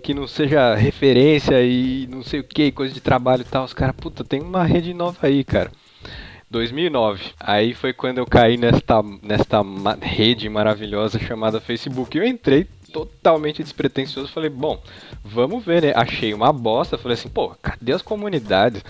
[0.04, 3.66] que não seja referência e não sei o que, coisa de trabalho e tal.
[3.66, 5.72] Os caras, puta, tem uma rede nova aí, cara.
[6.50, 7.32] 2009.
[7.40, 9.62] Aí foi quando eu caí nesta, nesta
[10.02, 12.18] rede maravilhosa chamada Facebook.
[12.18, 14.32] Eu entrei totalmente despretensioso.
[14.32, 14.82] Falei, bom,
[15.24, 15.94] vamos ver, né?
[15.96, 16.98] Achei uma bosta.
[16.98, 18.84] Falei assim, pô, cadê as comunidades?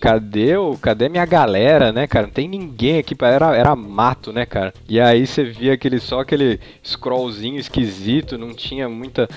[0.00, 2.26] Cadê o, cadê minha galera, né, cara?
[2.26, 4.72] Não tem ninguém aqui, era, era mato, né, cara?
[4.88, 9.28] E aí você via aquele só aquele scrollzinho esquisito, não tinha muita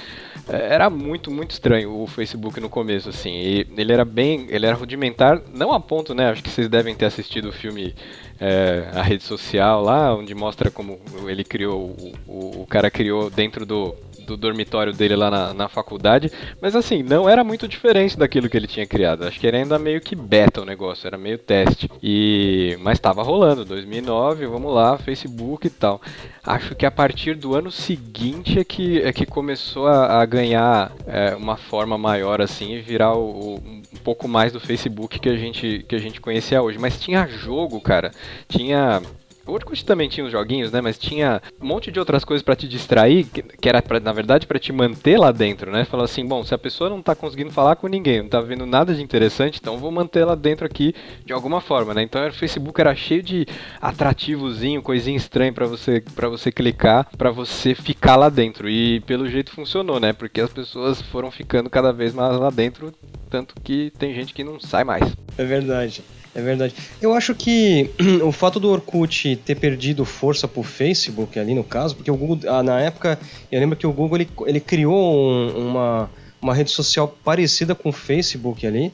[0.50, 3.32] é, era muito, muito estranho o Facebook no começo, assim.
[3.32, 4.48] E ele era bem.
[4.50, 6.30] Ele era rudimentar, não a ponto, né?
[6.30, 7.94] Acho que vocês devem ter assistido o filme
[8.40, 11.96] é, A Rede Social lá, onde mostra como ele criou.
[12.28, 13.96] O, o cara criou dentro do
[14.30, 16.32] do dormitório dele lá na, na faculdade.
[16.62, 19.26] Mas assim, não era muito diferente daquilo que ele tinha criado.
[19.26, 21.90] Acho que era ainda meio que beta o negócio, era meio teste.
[22.02, 26.02] E mas estava rolando, 2009, vamos lá, Facebook e tal.
[26.44, 30.92] Acho que a partir do ano seguinte é que, é que começou a, a ganhar
[31.08, 35.30] é, uma forma maior assim e virar o, o, um pouco mais do Facebook que
[35.30, 36.78] a gente que a gente conhecia hoje.
[36.78, 38.12] Mas tinha jogo, cara.
[38.48, 39.02] Tinha
[39.50, 40.82] o Orkut também tinha os joguinhos, né?
[40.82, 44.46] Mas tinha um monte de outras coisas para te distrair, que, era, pra, na verdade,
[44.48, 45.86] para te manter lá dentro, né?
[45.86, 48.66] Falar assim, bom, se a pessoa não tá conseguindo falar com ninguém, não tá vendo
[48.66, 50.94] nada de interessante, então vou manter lá dentro aqui
[51.26, 52.04] de alguma forma, né?
[52.04, 53.46] Então o Facebook era cheio de
[53.82, 58.70] atrativozinho, coisinha estranha para você para você clicar, para você ficar lá dentro.
[58.70, 60.14] E pelo jeito funcionou, né?
[60.14, 62.94] Porque as pessoas foram ficando cada vez mais lá dentro,
[63.30, 65.04] tanto que tem gente que não sai mais.
[65.38, 66.04] É verdade.
[66.40, 66.74] É verdade.
[67.02, 67.90] Eu acho que
[68.24, 72.50] o fato do Orkut ter perdido força pro Facebook ali no caso, porque o Google,
[72.50, 73.20] ah, na época,
[73.52, 76.10] eu lembro que o Google ele, ele criou um, uma,
[76.42, 78.92] uma rede social parecida com o Facebook ali,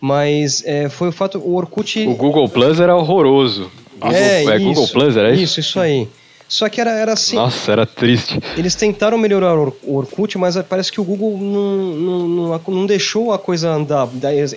[0.00, 2.06] mas é, foi o fato, o Orkut...
[2.06, 3.70] O Google Plus era horroroso.
[4.00, 5.42] Google, é, é isso, Google Plus, era isso?
[5.44, 6.08] Isso, isso aí.
[6.50, 7.36] Só que era, era assim.
[7.36, 8.40] Nossa, era triste.
[8.56, 13.38] Eles tentaram melhorar o Orkut, mas parece que o Google não, não, não, deixou a
[13.38, 14.08] coisa andar.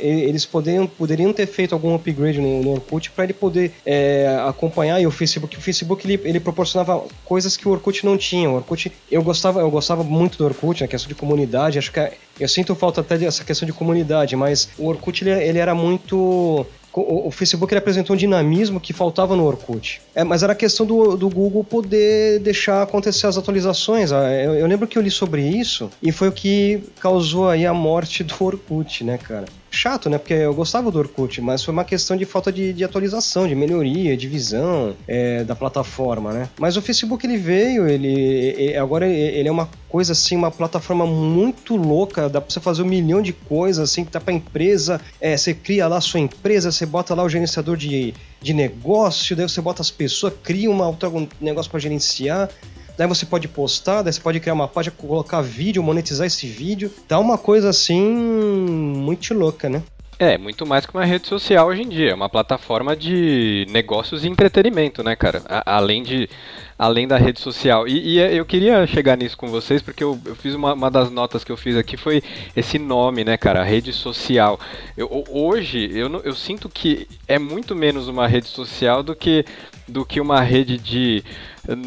[0.02, 5.00] Eles poderiam, poderiam ter feito algum upgrade no, no Orkut para ele poder é, acompanhar
[5.00, 5.56] e o Facebook.
[5.56, 8.50] O Facebook ele, ele proporcionava coisas que o Orkut não tinha.
[8.50, 11.78] O Orkut, eu gostava, eu gostava muito do Orkut, na questão de comunidade.
[11.78, 15.32] Acho que é, eu sinto falta até dessa questão de comunidade, mas o Orkut ele,
[15.32, 16.66] ele era muito
[17.02, 20.02] o, Facebook ele apresentou um dinamismo que faltava no Orkut.
[20.14, 24.12] É, mas era questão do, do Google poder deixar acontecer as atualizações.
[24.12, 27.66] Ah, eu, eu, lembro que eu li sobre isso e foi o que causou aí
[27.66, 29.46] a morte do Orkut, né, cara?
[29.74, 30.18] Chato, né?
[30.18, 33.56] Porque eu gostava do Orkut, mas foi uma questão de falta de, de atualização, de
[33.56, 36.50] melhoria, de visão é, da plataforma, né?
[36.60, 41.06] Mas o Facebook ele veio, ele, ele agora ele é uma coisa assim, uma plataforma
[41.06, 45.36] muito louca, dá pra você fazer um milhão de coisas assim, tá pra empresa, é,
[45.36, 49.48] você cria lá a sua empresa, você bota lá o gerenciador de, de negócio, daí
[49.48, 52.50] você bota as pessoas, cria uma, um negócio para gerenciar.
[52.98, 56.92] Daí você pode postar, daí você pode criar uma página, colocar vídeo, monetizar esse vídeo.
[57.08, 59.84] Dá uma coisa assim muito louca, né?
[60.20, 62.12] É, muito mais que uma rede social hoje em dia.
[62.12, 65.42] É uma plataforma de negócios e entretenimento, né, cara?
[65.48, 66.30] A além de.
[66.78, 67.88] Além da rede social.
[67.88, 71.10] E, e, eu queria chegar nisso com vocês, porque eu, eu fiz uma, uma, das
[71.10, 72.22] notas que eu fiz aqui foi
[72.56, 73.64] esse nome, né, cara?
[73.64, 74.60] Rede social.
[74.96, 79.46] Eu, hoje, eu, eu sinto que é muito menos uma rede social do que,
[79.88, 81.24] do que uma rede de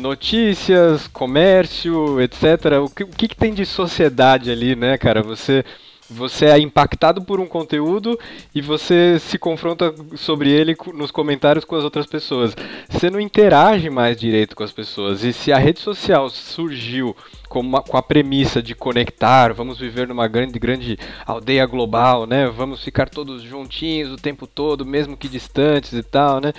[0.01, 2.83] notícias, comércio, etc.
[2.85, 5.23] O que, o que, que tem de sociedade ali, né, cara?
[5.23, 5.65] Você
[6.09, 8.19] você é impactado por um conteúdo
[8.55, 12.57] e você se confronta sobre ele nos comentários com as outras pessoas.
[12.89, 15.25] Você não interage mais direito com as pessoas.
[15.25, 17.17] E se a rede social surgiu
[17.49, 22.47] com, uma, com a premissa de conectar, vamos viver numa grande, grande aldeia global, né?
[22.47, 26.53] Vamos ficar todos juntinhos o tempo todo, mesmo que distantes e tal, né?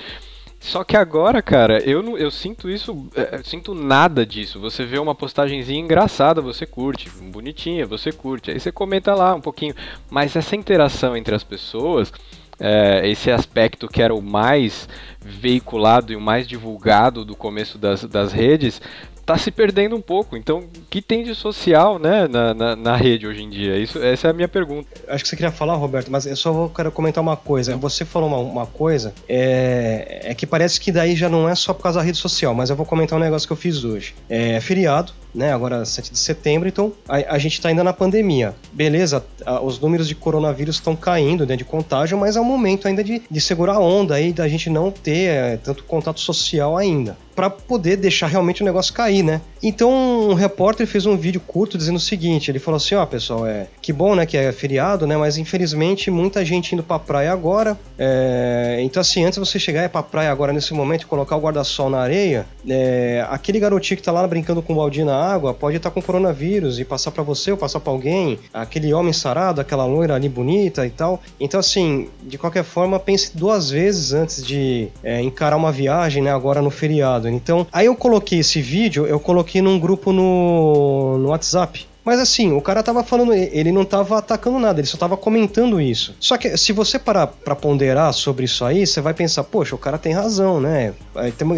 [0.68, 4.60] Só que agora, cara, eu não, eu sinto isso, é, sinto nada disso.
[4.60, 8.52] Você vê uma postagenzinha engraçada, você curte, bonitinha, você curte.
[8.52, 9.74] Aí você comenta lá um pouquinho.
[10.10, 12.12] Mas essa interação entre as pessoas,
[12.60, 14.90] é, esse aspecto que era o mais
[15.22, 18.82] veiculado e o mais divulgado do começo das, das redes,
[19.28, 20.38] tá se perdendo um pouco.
[20.38, 23.78] Então, o que tem de social, né, na, na, na, rede hoje em dia?
[23.78, 24.88] Isso, essa é a minha pergunta.
[25.10, 27.76] Acho que você queria falar, Roberto, mas eu só vou, quero comentar uma coisa.
[27.76, 31.74] Você falou uma, uma coisa, é, é, que parece que daí já não é só
[31.74, 34.16] por causa da rede social, mas eu vou comentar um negócio que eu fiz hoje.
[34.30, 38.56] É feriado, né, agora 7 de setembro, então a, a gente tá ainda na pandemia.
[38.72, 42.88] Beleza, a, os números de coronavírus estão caindo, né, de contágio, mas é um momento
[42.88, 46.78] ainda de, de segurar a onda aí, da gente não ter é, tanto contato social
[46.78, 49.40] ainda para poder deixar realmente o negócio cair, né?
[49.62, 49.92] Então
[50.32, 53.46] um repórter fez um vídeo curto dizendo o seguinte, ele falou assim, ó oh, pessoal,
[53.46, 57.32] é que bom, né, que é feriado, né, mas infelizmente muita gente indo para praia
[57.32, 58.80] agora, é...
[58.82, 61.40] então assim, antes de você chegar é para praia agora nesse momento e colocar o
[61.40, 63.24] guarda-sol na areia, é...
[63.30, 66.80] aquele garotinho que tá lá brincando com o balde na água pode estar com coronavírus
[66.80, 70.86] e passar para você ou passar para alguém, aquele homem sarado, aquela loira ali bonita
[70.86, 71.22] e tal.
[71.40, 76.32] Então assim, de qualquer forma, pense duas vezes antes de é, encarar uma viagem, né,
[76.32, 77.30] agora no feriado.
[77.30, 81.88] Então, aí eu coloquei esse vídeo, eu coloquei num grupo no, no WhatsApp.
[82.08, 85.82] Mas assim, o cara tava falando, ele não tava atacando nada, ele só tava comentando
[85.82, 86.16] isso.
[86.22, 89.78] Só que se você parar pra ponderar sobre isso aí, você vai pensar, poxa, o
[89.78, 90.94] cara tem razão, né?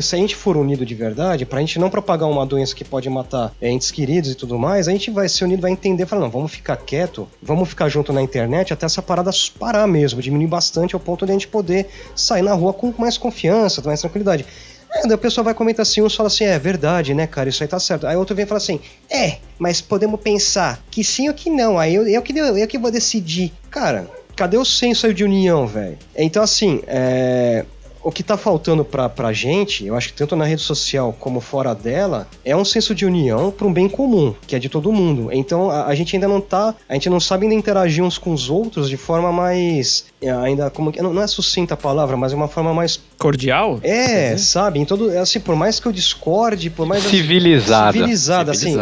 [0.01, 3.07] Se a gente for unido de verdade, pra gente não propagar uma doença que pode
[3.11, 6.31] matar entes queridos e tudo mais, a gente vai ser unido, vai entender, falar, não,
[6.31, 10.95] vamos ficar quieto, vamos ficar junto na internet até essa parada parar mesmo, diminuir bastante
[10.95, 14.47] ao ponto de a gente poder sair na rua com mais confiança, com mais tranquilidade.
[14.91, 17.69] Aí a pessoa vai comentar assim, uns fala assim, é verdade, né, cara, isso aí
[17.69, 18.07] tá certo.
[18.07, 21.77] Aí outro vem e fala assim, é, mas podemos pensar que sim ou que não,
[21.77, 23.53] aí eu, eu, que, eu, eu que vou decidir.
[23.69, 25.97] Cara, cadê o senso aí de união, velho?
[26.15, 27.65] Então, assim, é,
[28.03, 31.39] o que está faltando para a gente, eu acho que tanto na rede social como
[31.39, 34.91] fora dela, é um senso de união para um bem comum, que é de todo
[34.91, 35.29] mundo.
[35.31, 38.31] Então a, a, gente ainda não tá, a gente não sabe ainda interagir uns com
[38.33, 42.31] os outros de forma mais é, ainda como não, não é sucinta a palavra, mas
[42.31, 43.79] é uma forma mais cordial?
[43.83, 44.37] É, uhum.
[44.37, 44.79] sabe?
[44.79, 48.75] Em todo assim, por mais que eu discorde, por mais civilizada, civilizada, assim,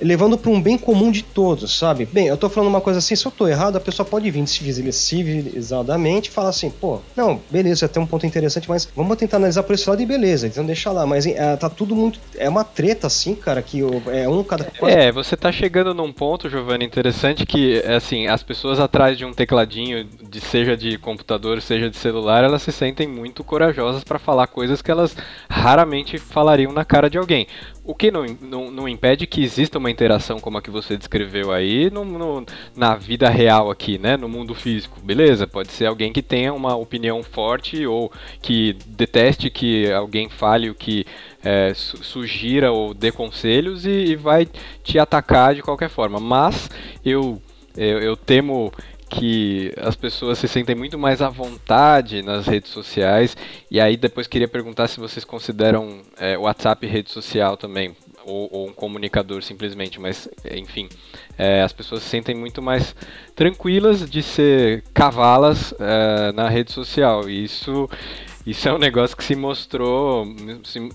[0.00, 2.06] levando para um bem comum de todos, sabe?
[2.06, 4.46] Bem, eu tô falando uma coisa assim, se eu tô errado, a pessoa pode vir
[4.46, 9.62] civilizadamente e falar assim, pô, não, beleza, tem um ponto interessante, mas vamos tentar analisar
[9.62, 11.06] por esse lado e beleza, então deixa lá.
[11.06, 12.20] Mas é, tá tudo muito.
[12.36, 13.80] É uma treta, assim, cara, que
[14.12, 14.70] é um cada.
[14.82, 19.32] É, você tá chegando num ponto, Giovanni, interessante que, assim, as pessoas atrás de um
[19.32, 24.46] tecladinho, de, seja de computador, seja de celular, elas se sentem muito corajosas para falar
[24.46, 25.16] coisas que elas
[25.48, 27.46] raramente falariam na cara de alguém.
[27.88, 31.50] O que não, não, não, impede que exista uma interação como a que você descreveu
[31.50, 32.44] aí no, no,
[32.76, 34.14] na vida real aqui, né?
[34.14, 35.00] No mundo físico.
[35.00, 40.68] Beleza, pode ser alguém que tenha uma opinião forte ou que deteste que alguém fale
[40.68, 41.06] o que
[41.42, 44.46] é, sugira ou dê conselhos e, e vai
[44.84, 46.20] te atacar de qualquer forma.
[46.20, 46.68] Mas
[47.02, 47.40] eu,
[47.74, 48.70] eu, eu temo
[49.08, 53.36] que as pessoas se sentem muito mais à vontade nas redes sociais.
[53.70, 58.68] E aí depois queria perguntar se vocês consideram é, WhatsApp rede social também, ou, ou,
[58.68, 60.88] um comunicador simplesmente, mas enfim,
[61.36, 62.94] é, as pessoas se sentem muito mais
[63.34, 67.28] tranquilas de ser cavalas é, na rede social.
[67.28, 67.88] E isso
[68.50, 70.26] isso é um negócio que se mostrou,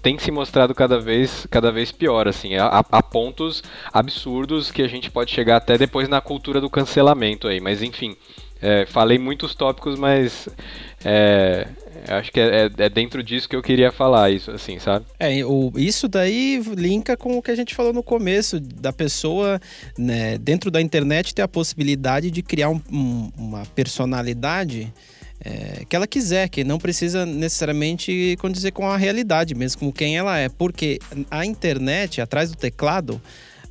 [0.01, 3.61] tem se mostrado cada vez, cada vez pior, assim, a, a, pontos
[3.91, 8.17] absurdos que a gente pode chegar até depois na cultura do cancelamento aí, mas enfim,
[8.59, 10.49] é, falei muitos tópicos, mas
[11.05, 11.67] é,
[12.07, 15.05] acho que é, é, é, dentro disso que eu queria falar isso, assim, sabe?
[15.19, 19.61] É, o, isso daí linka com o que a gente falou no começo, da pessoa,
[19.97, 24.91] né, dentro da internet ter a possibilidade de criar um, um, uma personalidade
[25.43, 30.17] é, que ela quiser, que não precisa necessariamente condizer com a realidade, mesmo com quem
[30.17, 30.47] ela é.
[30.47, 33.21] Porque a internet, atrás do teclado,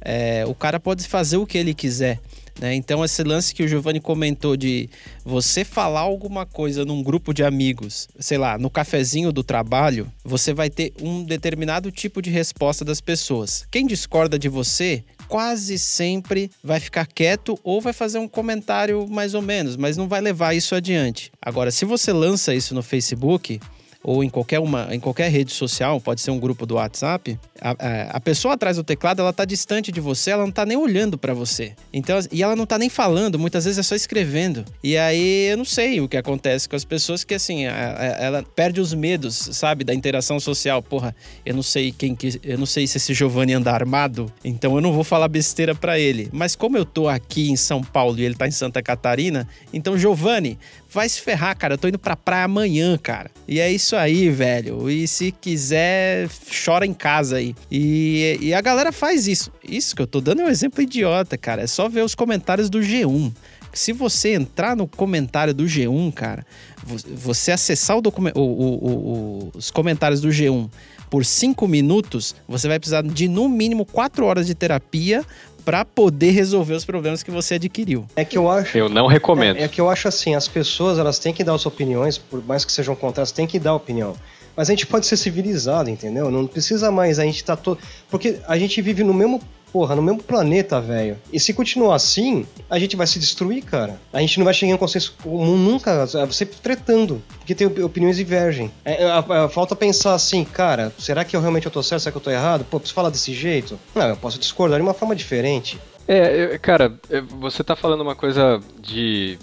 [0.00, 2.20] é, o cara pode fazer o que ele quiser.
[2.61, 2.74] Né?
[2.74, 4.88] Então, esse lance que o Giovanni comentou de
[5.24, 10.52] você falar alguma coisa num grupo de amigos, sei lá, no cafezinho do trabalho, você
[10.52, 13.66] vai ter um determinado tipo de resposta das pessoas.
[13.70, 19.35] Quem discorda de você quase sempre vai ficar quieto ou vai fazer um comentário mais
[19.35, 21.32] ou menos, mas não vai levar isso adiante.
[21.40, 23.61] Agora, se você lança isso no Facebook,
[24.02, 27.70] ou em qualquer, uma, em qualquer rede social, pode ser um grupo do WhatsApp, a,
[27.70, 30.76] a, a pessoa atrás do teclado, ela tá distante de você, ela não tá nem
[30.76, 31.74] olhando para você.
[31.92, 34.64] Então, e ela não tá nem falando, muitas vezes é só escrevendo.
[34.82, 37.72] E aí eu não sei o que acontece com as pessoas que assim, a,
[38.18, 40.82] ela perde os medos, sabe, da interação social.
[40.82, 41.14] Porra,
[41.46, 44.80] eu não sei quem que eu não sei se esse Giovanni anda armado, então eu
[44.80, 46.28] não vou falar besteira para ele.
[46.32, 49.96] Mas como eu tô aqui em São Paulo e ele tá em Santa Catarina, então
[49.96, 50.58] Giovanni,
[50.92, 51.74] vai se ferrar, cara.
[51.74, 53.30] Eu tô indo pra praia amanhã, cara.
[53.49, 54.90] E é isso aí, velho.
[54.90, 56.28] E se quiser,
[56.64, 57.55] chora em casa aí.
[57.70, 59.51] E, e a galera faz isso.
[59.66, 61.62] Isso que eu tô dando é um exemplo idiota, cara.
[61.62, 63.32] É só ver os comentários do G1.
[63.72, 66.45] Se você entrar no comentário do G1, cara,
[66.84, 68.03] você acessar o
[68.34, 70.68] o, o, os comentários do G1
[71.12, 75.22] por cinco minutos, você vai precisar de no mínimo quatro horas de terapia
[75.64, 78.06] para poder resolver os problemas que você adquiriu.
[78.16, 78.76] É que eu acho.
[78.76, 79.56] Eu não recomendo.
[79.56, 82.44] É, é, que eu acho assim, as pessoas elas têm que dar suas opiniões, por
[82.44, 84.14] mais que sejam contrárias, têm que dar opinião.
[84.56, 86.30] Mas a gente pode ser civilizado, entendeu?
[86.30, 87.78] Não precisa mais a gente tá todo.
[88.10, 89.40] Porque a gente vive no mesmo
[89.73, 91.16] porra, no mesmo planeta, velho.
[91.33, 93.99] E se continuar assim, a gente vai se destruir, cara.
[94.12, 98.16] A gente não vai chegar em um consenso comum nunca, você tretando, porque tem opiniões
[98.16, 98.70] divergem.
[98.85, 102.18] É, é, falta pensar assim, cara, será que eu realmente eu tô certo, será que
[102.18, 102.64] eu tô errado?
[102.64, 103.79] Pô, preciso falar desse jeito?
[103.95, 105.81] Não, eu posso discordar de uma forma diferente.
[106.07, 106.93] É, cara,
[107.41, 109.39] você tá falando uma coisa de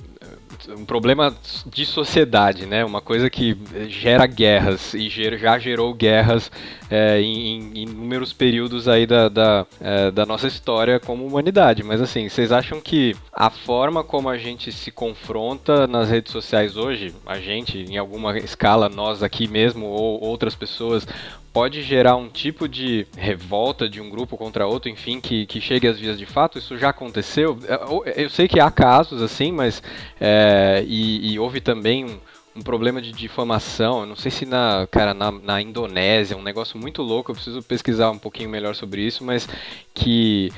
[0.78, 2.84] um problema de sociedade, né?
[2.84, 3.58] Uma coisa que
[3.88, 6.52] gera guerras e já gerou guerras
[6.90, 11.84] é, em, em, inúmeros períodos aí da, da, é, da, nossa história como humanidade.
[11.84, 16.76] Mas assim, vocês acham que a forma como a gente se confronta nas redes sociais
[16.78, 21.06] hoje, a gente, em alguma escala, nós aqui mesmo ou outras pessoas,
[21.54, 25.88] pode gerar um tipo de revolta de um grupo contra outro, enfim, que, que chegue
[25.88, 26.58] às vias de fato?
[26.58, 27.58] Isso já aconteceu?
[28.06, 29.82] É, eu sei que há casos assim, mas.
[30.20, 32.20] É, e, e, houve também um,
[32.56, 34.06] um, problema de difamação.
[34.06, 38.12] Não sei se na, cara, na, na Indonésia, um negócio muito louco, eu preciso pesquisar
[38.12, 39.48] um pouquinho melhor sobre isso, mas
[39.94, 40.52] que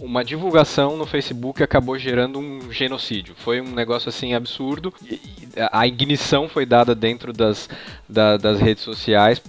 [0.00, 3.34] uma divulgação no Facebook acabou gerando um genocídio.
[3.36, 4.92] Foi um negócio assim absurdo.
[5.70, 7.68] A ignição foi dada dentro das,
[8.08, 9.40] da, das redes sociais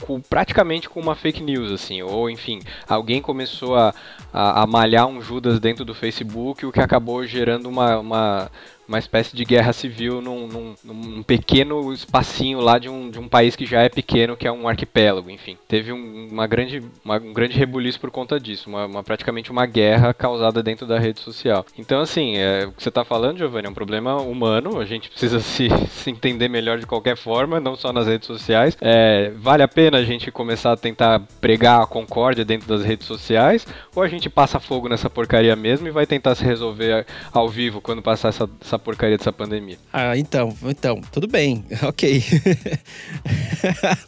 [0.00, 3.94] com, praticamente com uma fake news, assim, ou enfim, alguém começou a,
[4.32, 8.50] a, a malhar um Judas dentro do Facebook, o que acabou gerando uma, uma
[8.86, 13.28] uma espécie de guerra civil num, num, num, pequeno espacinho lá de um, de um
[13.28, 15.56] país que já é pequeno, que é um arquipélago, enfim.
[15.66, 19.66] Teve um, uma grande, uma, um grande rebuliço por conta disso, uma, uma, praticamente uma
[19.66, 21.64] guerra causada dentro da rede social.
[21.78, 25.08] Então, assim, é, o que você está falando, Giovanni, é um problema humano, a gente
[25.08, 28.76] precisa se, se entender melhor de qualquer forma, não só nas redes sociais.
[28.80, 33.06] É, vale a pena a gente começar a tentar pregar a concórdia dentro das redes
[33.06, 37.48] sociais, ou a gente passa fogo nessa porcaria mesmo e vai tentar se resolver ao
[37.48, 39.78] vivo quando passar essa, essa essa porcaria dessa pandemia.
[39.92, 42.22] Ah, então, então, tudo bem, ok.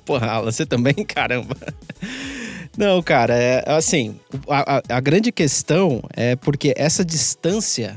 [0.05, 0.95] Porra, Alan, você também?
[1.07, 1.57] Caramba.
[2.77, 7.97] Não, cara, é assim, a, a, grande questão é porque essa distância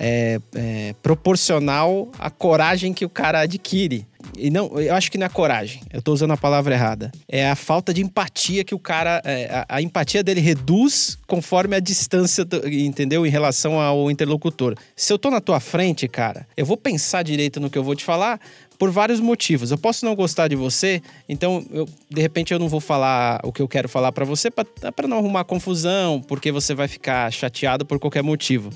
[0.00, 4.04] é, é proporcional à coragem que o cara adquire.
[4.36, 7.12] E não, eu acho que não é coragem, eu tô usando a palavra errada.
[7.28, 9.20] É a falta de empatia que o cara.
[9.24, 13.26] É, a, a, empatia dele reduz conforme a distância, do, entendeu?
[13.26, 14.74] Em relação ao interlocutor.
[14.94, 17.94] Se eu tô na tua frente, cara, eu vou pensar direito no que eu vou
[17.94, 18.40] te falar,
[18.78, 19.70] por vários motivos.
[19.70, 23.52] Eu posso não gostar de você, então eu, de repente eu não vou falar o
[23.52, 27.84] que eu quero falar para você para não arrumar confusão, porque você vai ficar chateado
[27.84, 28.70] por qualquer motivo.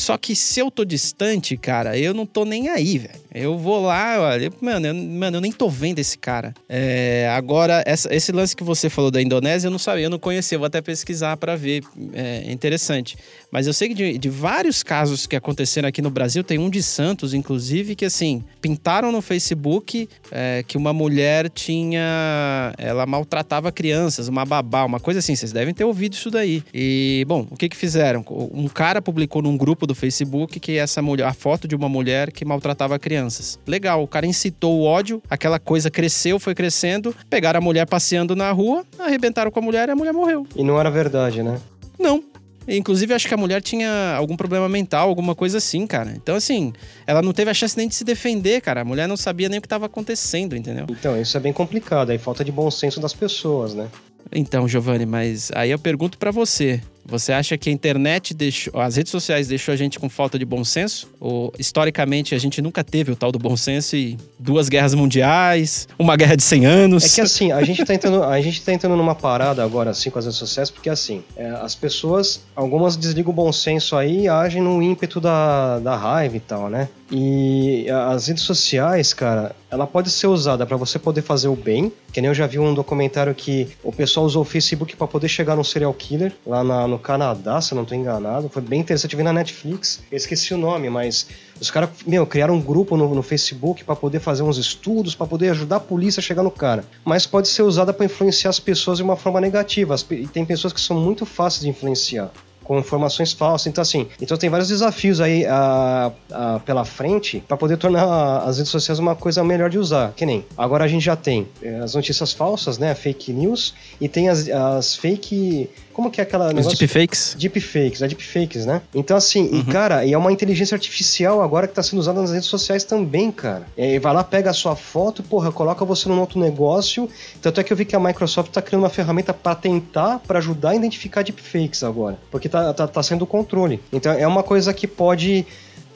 [0.00, 3.20] Só que se eu tô distante, cara, eu não tô nem aí, velho.
[3.32, 6.54] Eu vou lá, olha, mano, eu, mano, eu nem tô vendo esse cara.
[6.68, 10.18] É, agora, essa, esse lance que você falou da Indonésia, eu não sabia, eu não
[10.18, 11.84] conhecia, vou até pesquisar para ver.
[12.14, 13.16] É interessante.
[13.52, 16.70] Mas eu sei que de, de, vários casos que aconteceram aqui no Brasil, tem um
[16.70, 22.72] de Santos, inclusive, que assim, pintaram no Facebook é, que uma mulher tinha.
[22.78, 25.36] Ela maltratava crianças, uma babá, uma coisa assim.
[25.36, 26.64] Vocês devem ter ouvido isso daí.
[26.72, 28.24] E, bom, o que que fizeram?
[28.52, 32.30] Um cara publicou num grupo do Facebook que essa mulher, a foto de uma mulher
[32.30, 33.58] que maltratava crianças.
[33.66, 38.36] Legal, o cara incitou o ódio, aquela coisa cresceu, foi crescendo, pegaram a mulher passeando
[38.36, 40.46] na rua, arrebentaram com a mulher e a mulher morreu.
[40.54, 41.60] E não era verdade, né?
[41.98, 42.22] Não,
[42.68, 46.12] Inclusive, acho que a mulher tinha algum problema mental, alguma coisa assim, cara.
[46.14, 46.72] Então, assim,
[47.04, 48.82] ela não teve a chance nem de se defender, cara.
[48.82, 50.86] A mulher não sabia nem o que estava acontecendo, entendeu?
[50.88, 52.10] Então, isso é bem complicado.
[52.10, 53.88] Aí falta de bom senso das pessoas, né?
[54.32, 56.80] Então, Giovanni, mas aí eu pergunto para você.
[57.04, 60.44] Você acha que a internet deixou, as redes sociais deixou a gente com falta de
[60.44, 61.08] bom senso?
[61.18, 65.88] Ou historicamente a gente nunca teve o tal do bom senso e duas guerras mundiais,
[65.98, 67.04] uma guerra de 100 anos?
[67.04, 70.10] É que assim, a gente tá entrando, a gente tá entrando numa parada agora assim
[70.10, 74.22] com as redes sociais, porque assim, é, as pessoas, algumas desligam o bom senso aí
[74.22, 76.88] e agem no ímpeto da, da raiva e tal, né?
[77.12, 81.92] E as redes sociais, cara, ela pode ser usada para você poder fazer o bem,
[82.12, 85.28] que nem eu já vi um documentário que o pessoal usou o Facebook para poder
[85.28, 88.48] chegar num serial killer lá na, no Canadá, se eu não estou enganado.
[88.48, 90.02] Foi bem interessante, ver na Netflix.
[90.10, 91.26] Eu esqueci o nome, mas
[91.60, 95.26] os caras, meu, criaram um grupo no, no Facebook para poder fazer uns estudos, para
[95.26, 96.84] poder ajudar a polícia a chegar no cara.
[97.04, 99.94] Mas pode ser usada para influenciar as pessoas de uma forma negativa.
[100.10, 102.30] E tem pessoas que são muito fáceis de influenciar
[102.70, 103.66] com informações falsas.
[103.66, 108.58] Então, assim, então tem vários desafios aí a, a, pela frente para poder tornar as
[108.58, 110.12] redes sociais uma coisa melhor de usar.
[110.14, 112.94] Que nem agora a gente já tem eh, as notícias falsas, né?
[112.94, 115.68] Fake news, e tem as, as fake
[116.00, 117.36] como que é aquela Os deepfakes?
[117.38, 118.80] Deepfakes, é deepfakes, né?
[118.94, 119.58] Então, assim, Uhum.
[119.58, 122.84] e cara, e é uma inteligência artificial agora que tá sendo usada nas redes sociais
[122.84, 123.66] também, cara.
[123.76, 127.06] E vai lá, pega a sua foto, porra, coloca você num outro negócio.
[127.42, 130.38] Tanto é que eu vi que a Microsoft tá criando uma ferramenta para tentar, para
[130.38, 132.18] ajudar a identificar deepfakes agora.
[132.30, 133.78] Porque tá, tá, tá sendo o controle.
[133.92, 135.46] Então é uma coisa que pode.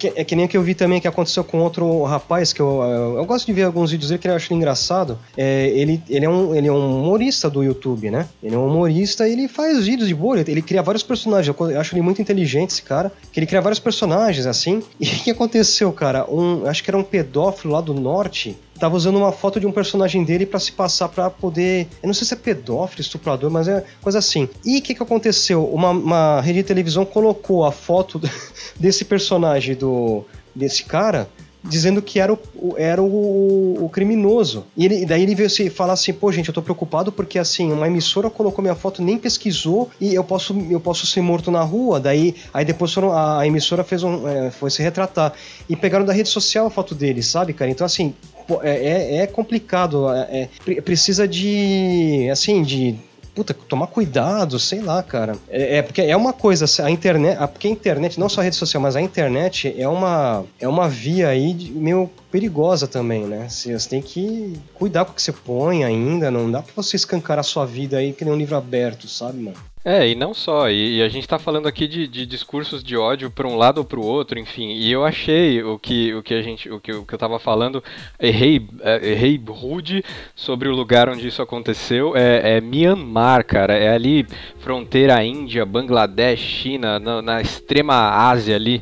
[0.04, 2.60] Que, é que nem o que eu vi também que aconteceu com outro rapaz, que
[2.60, 5.18] eu, eu, eu gosto de ver alguns vídeos dele que eu acho engraçado.
[5.34, 8.28] É, ele, ele, é um, ele é um humorista do YouTube, né?
[8.42, 11.54] Ele é um humorista e ele faz vídeos de ele, ele cria vários personagens.
[11.58, 13.10] Eu, eu acho ele muito inteligente, esse cara.
[13.32, 14.82] Que ele cria vários personagens, assim.
[15.00, 16.30] E o que aconteceu, cara?
[16.30, 19.72] Um, acho que era um pedófilo lá do norte tava usando uma foto de um
[19.72, 21.88] personagem dele para se passar para poder.
[22.02, 24.48] Eu não sei se é pedófilo, estuprador, mas é coisa assim.
[24.64, 25.64] E o que, que aconteceu?
[25.64, 28.20] Uma, uma rede de televisão colocou a foto
[28.78, 31.28] desse personagem do desse cara
[31.64, 32.38] dizendo que era o,
[32.76, 34.66] era o, o criminoso.
[34.76, 37.72] E ele, daí ele veio se falar assim, pô, gente, eu tô preocupado porque assim,
[37.72, 41.62] uma emissora colocou minha foto, nem pesquisou e eu posso, eu posso ser morto na
[41.62, 41.98] rua.
[41.98, 45.32] Daí, aí depois foram, a, a emissora fez um, é, foi se retratar
[45.68, 47.70] e pegaram da rede social a foto dele, sabe, cara?
[47.70, 48.14] Então assim,
[48.62, 52.96] é, é- é complicado, é- é- pre- precisa de, assim, de
[53.34, 55.36] Puta, tomar cuidado, sei lá, cara.
[55.50, 58.44] É, é porque é uma coisa, a internet, a- porque a internet, não só a
[58.44, 63.48] rede social, mas a internet é uma, é uma via aí meio perigosa também, né?
[63.48, 66.94] Você você tem que cuidar com o que você põe ainda, não dá pra você
[66.94, 69.56] escancar a sua vida aí que nem um livro aberto, sabe, mano?
[69.84, 72.96] É, e não só, e, e a gente tá falando aqui de, de discursos de
[72.96, 76.22] ódio para um lado ou para o outro, enfim, e eu achei o que, o
[76.22, 77.84] que a gente, o que, o que eu tava falando,
[78.18, 80.02] errei, é, errei rude
[80.34, 84.26] sobre o lugar onde isso aconteceu, é, é Myanmar, cara, é ali
[84.58, 88.80] fronteira Índia, Bangladesh, China, na, na extrema Ásia ali,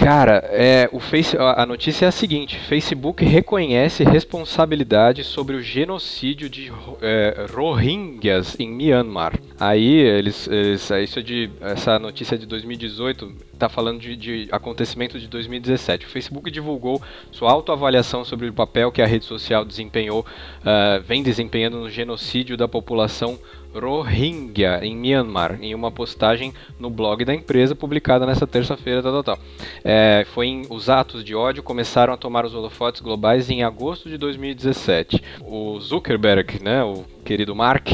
[0.00, 6.48] Cara, é, o face, a notícia é a seguinte: Facebook reconhece responsabilidade sobre o genocídio
[6.48, 6.72] de
[7.02, 9.38] é, Rohingyas em Myanmar.
[9.58, 14.48] Aí eles, eles- isso é de essa notícia é de 2018 está falando de, de
[14.50, 16.06] acontecimento de 2017.
[16.06, 20.24] O Facebook divulgou sua autoavaliação sobre o papel que a rede social desempenhou,
[20.64, 23.38] ah, vem desempenhando no genocídio da população
[23.74, 29.36] Rohingya em Myanmar, em uma postagem no blog da empresa publicada nessa terça-feira, tal, tal,
[29.36, 29.38] tal.
[29.84, 34.08] É, foi em, os atos de ódio começaram a tomar os holofotes globais em agosto
[34.08, 35.22] de 2017.
[35.42, 37.90] O Zuckerberg, né, o querido Mark,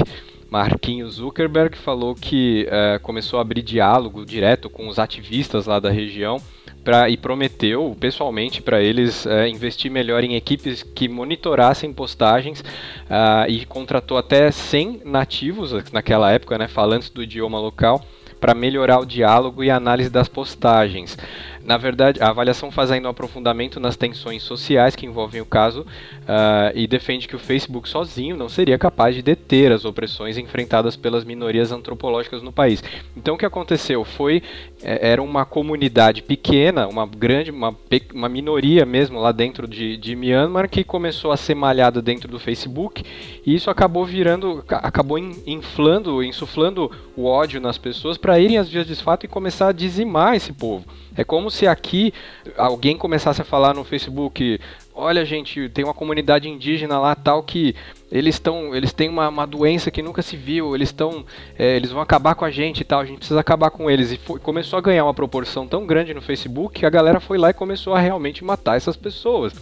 [0.48, 5.90] Marquinhos Zuckerberg falou que é, começou a abrir diálogo direto com os ativistas lá da
[5.90, 6.40] região
[6.86, 12.62] pra, e prometeu pessoalmente para eles é, investir melhor em equipes que monitorassem postagens
[13.10, 18.00] ah, e contratou até 100 nativos naquela época, né, falantes do idioma local,
[18.40, 21.18] para melhorar o diálogo e análise das postagens.
[21.66, 25.84] Na verdade, a avaliação faz ainda um aprofundamento nas tensões sociais que envolvem o caso
[26.28, 30.94] ah, e defende que o Facebook sozinho não seria capaz de deter as opressões enfrentadas
[30.94, 32.84] pelas minorias antropológicas no país.
[33.16, 34.44] Então o que aconteceu foi
[34.80, 37.74] é, era uma comunidade pequena, uma grande, uma,
[38.14, 42.38] uma minoria mesmo lá dentro de, de Myanmar que começou a ser malhada dentro do
[42.38, 43.02] Facebook
[43.44, 48.56] e isso acabou virando, ca- acabou in- inflando, insuflando o ódio nas pessoas para irem
[48.56, 50.84] às vias de fato e começar a dizimar esse povo.
[51.18, 52.12] É como se aqui
[52.56, 54.60] alguém começasse a falar no Facebook,
[54.94, 57.74] olha gente, tem uma comunidade indígena lá tal que
[58.12, 61.24] eles estão, eles têm uma, uma doença que nunca se viu, eles estão,
[61.58, 64.12] é, eles vão acabar com a gente e tal, a gente precisa acabar com eles
[64.12, 67.38] e foi- começou a ganhar uma proporção tão grande no Facebook que a galera foi
[67.38, 69.54] lá e começou a realmente matar essas pessoas.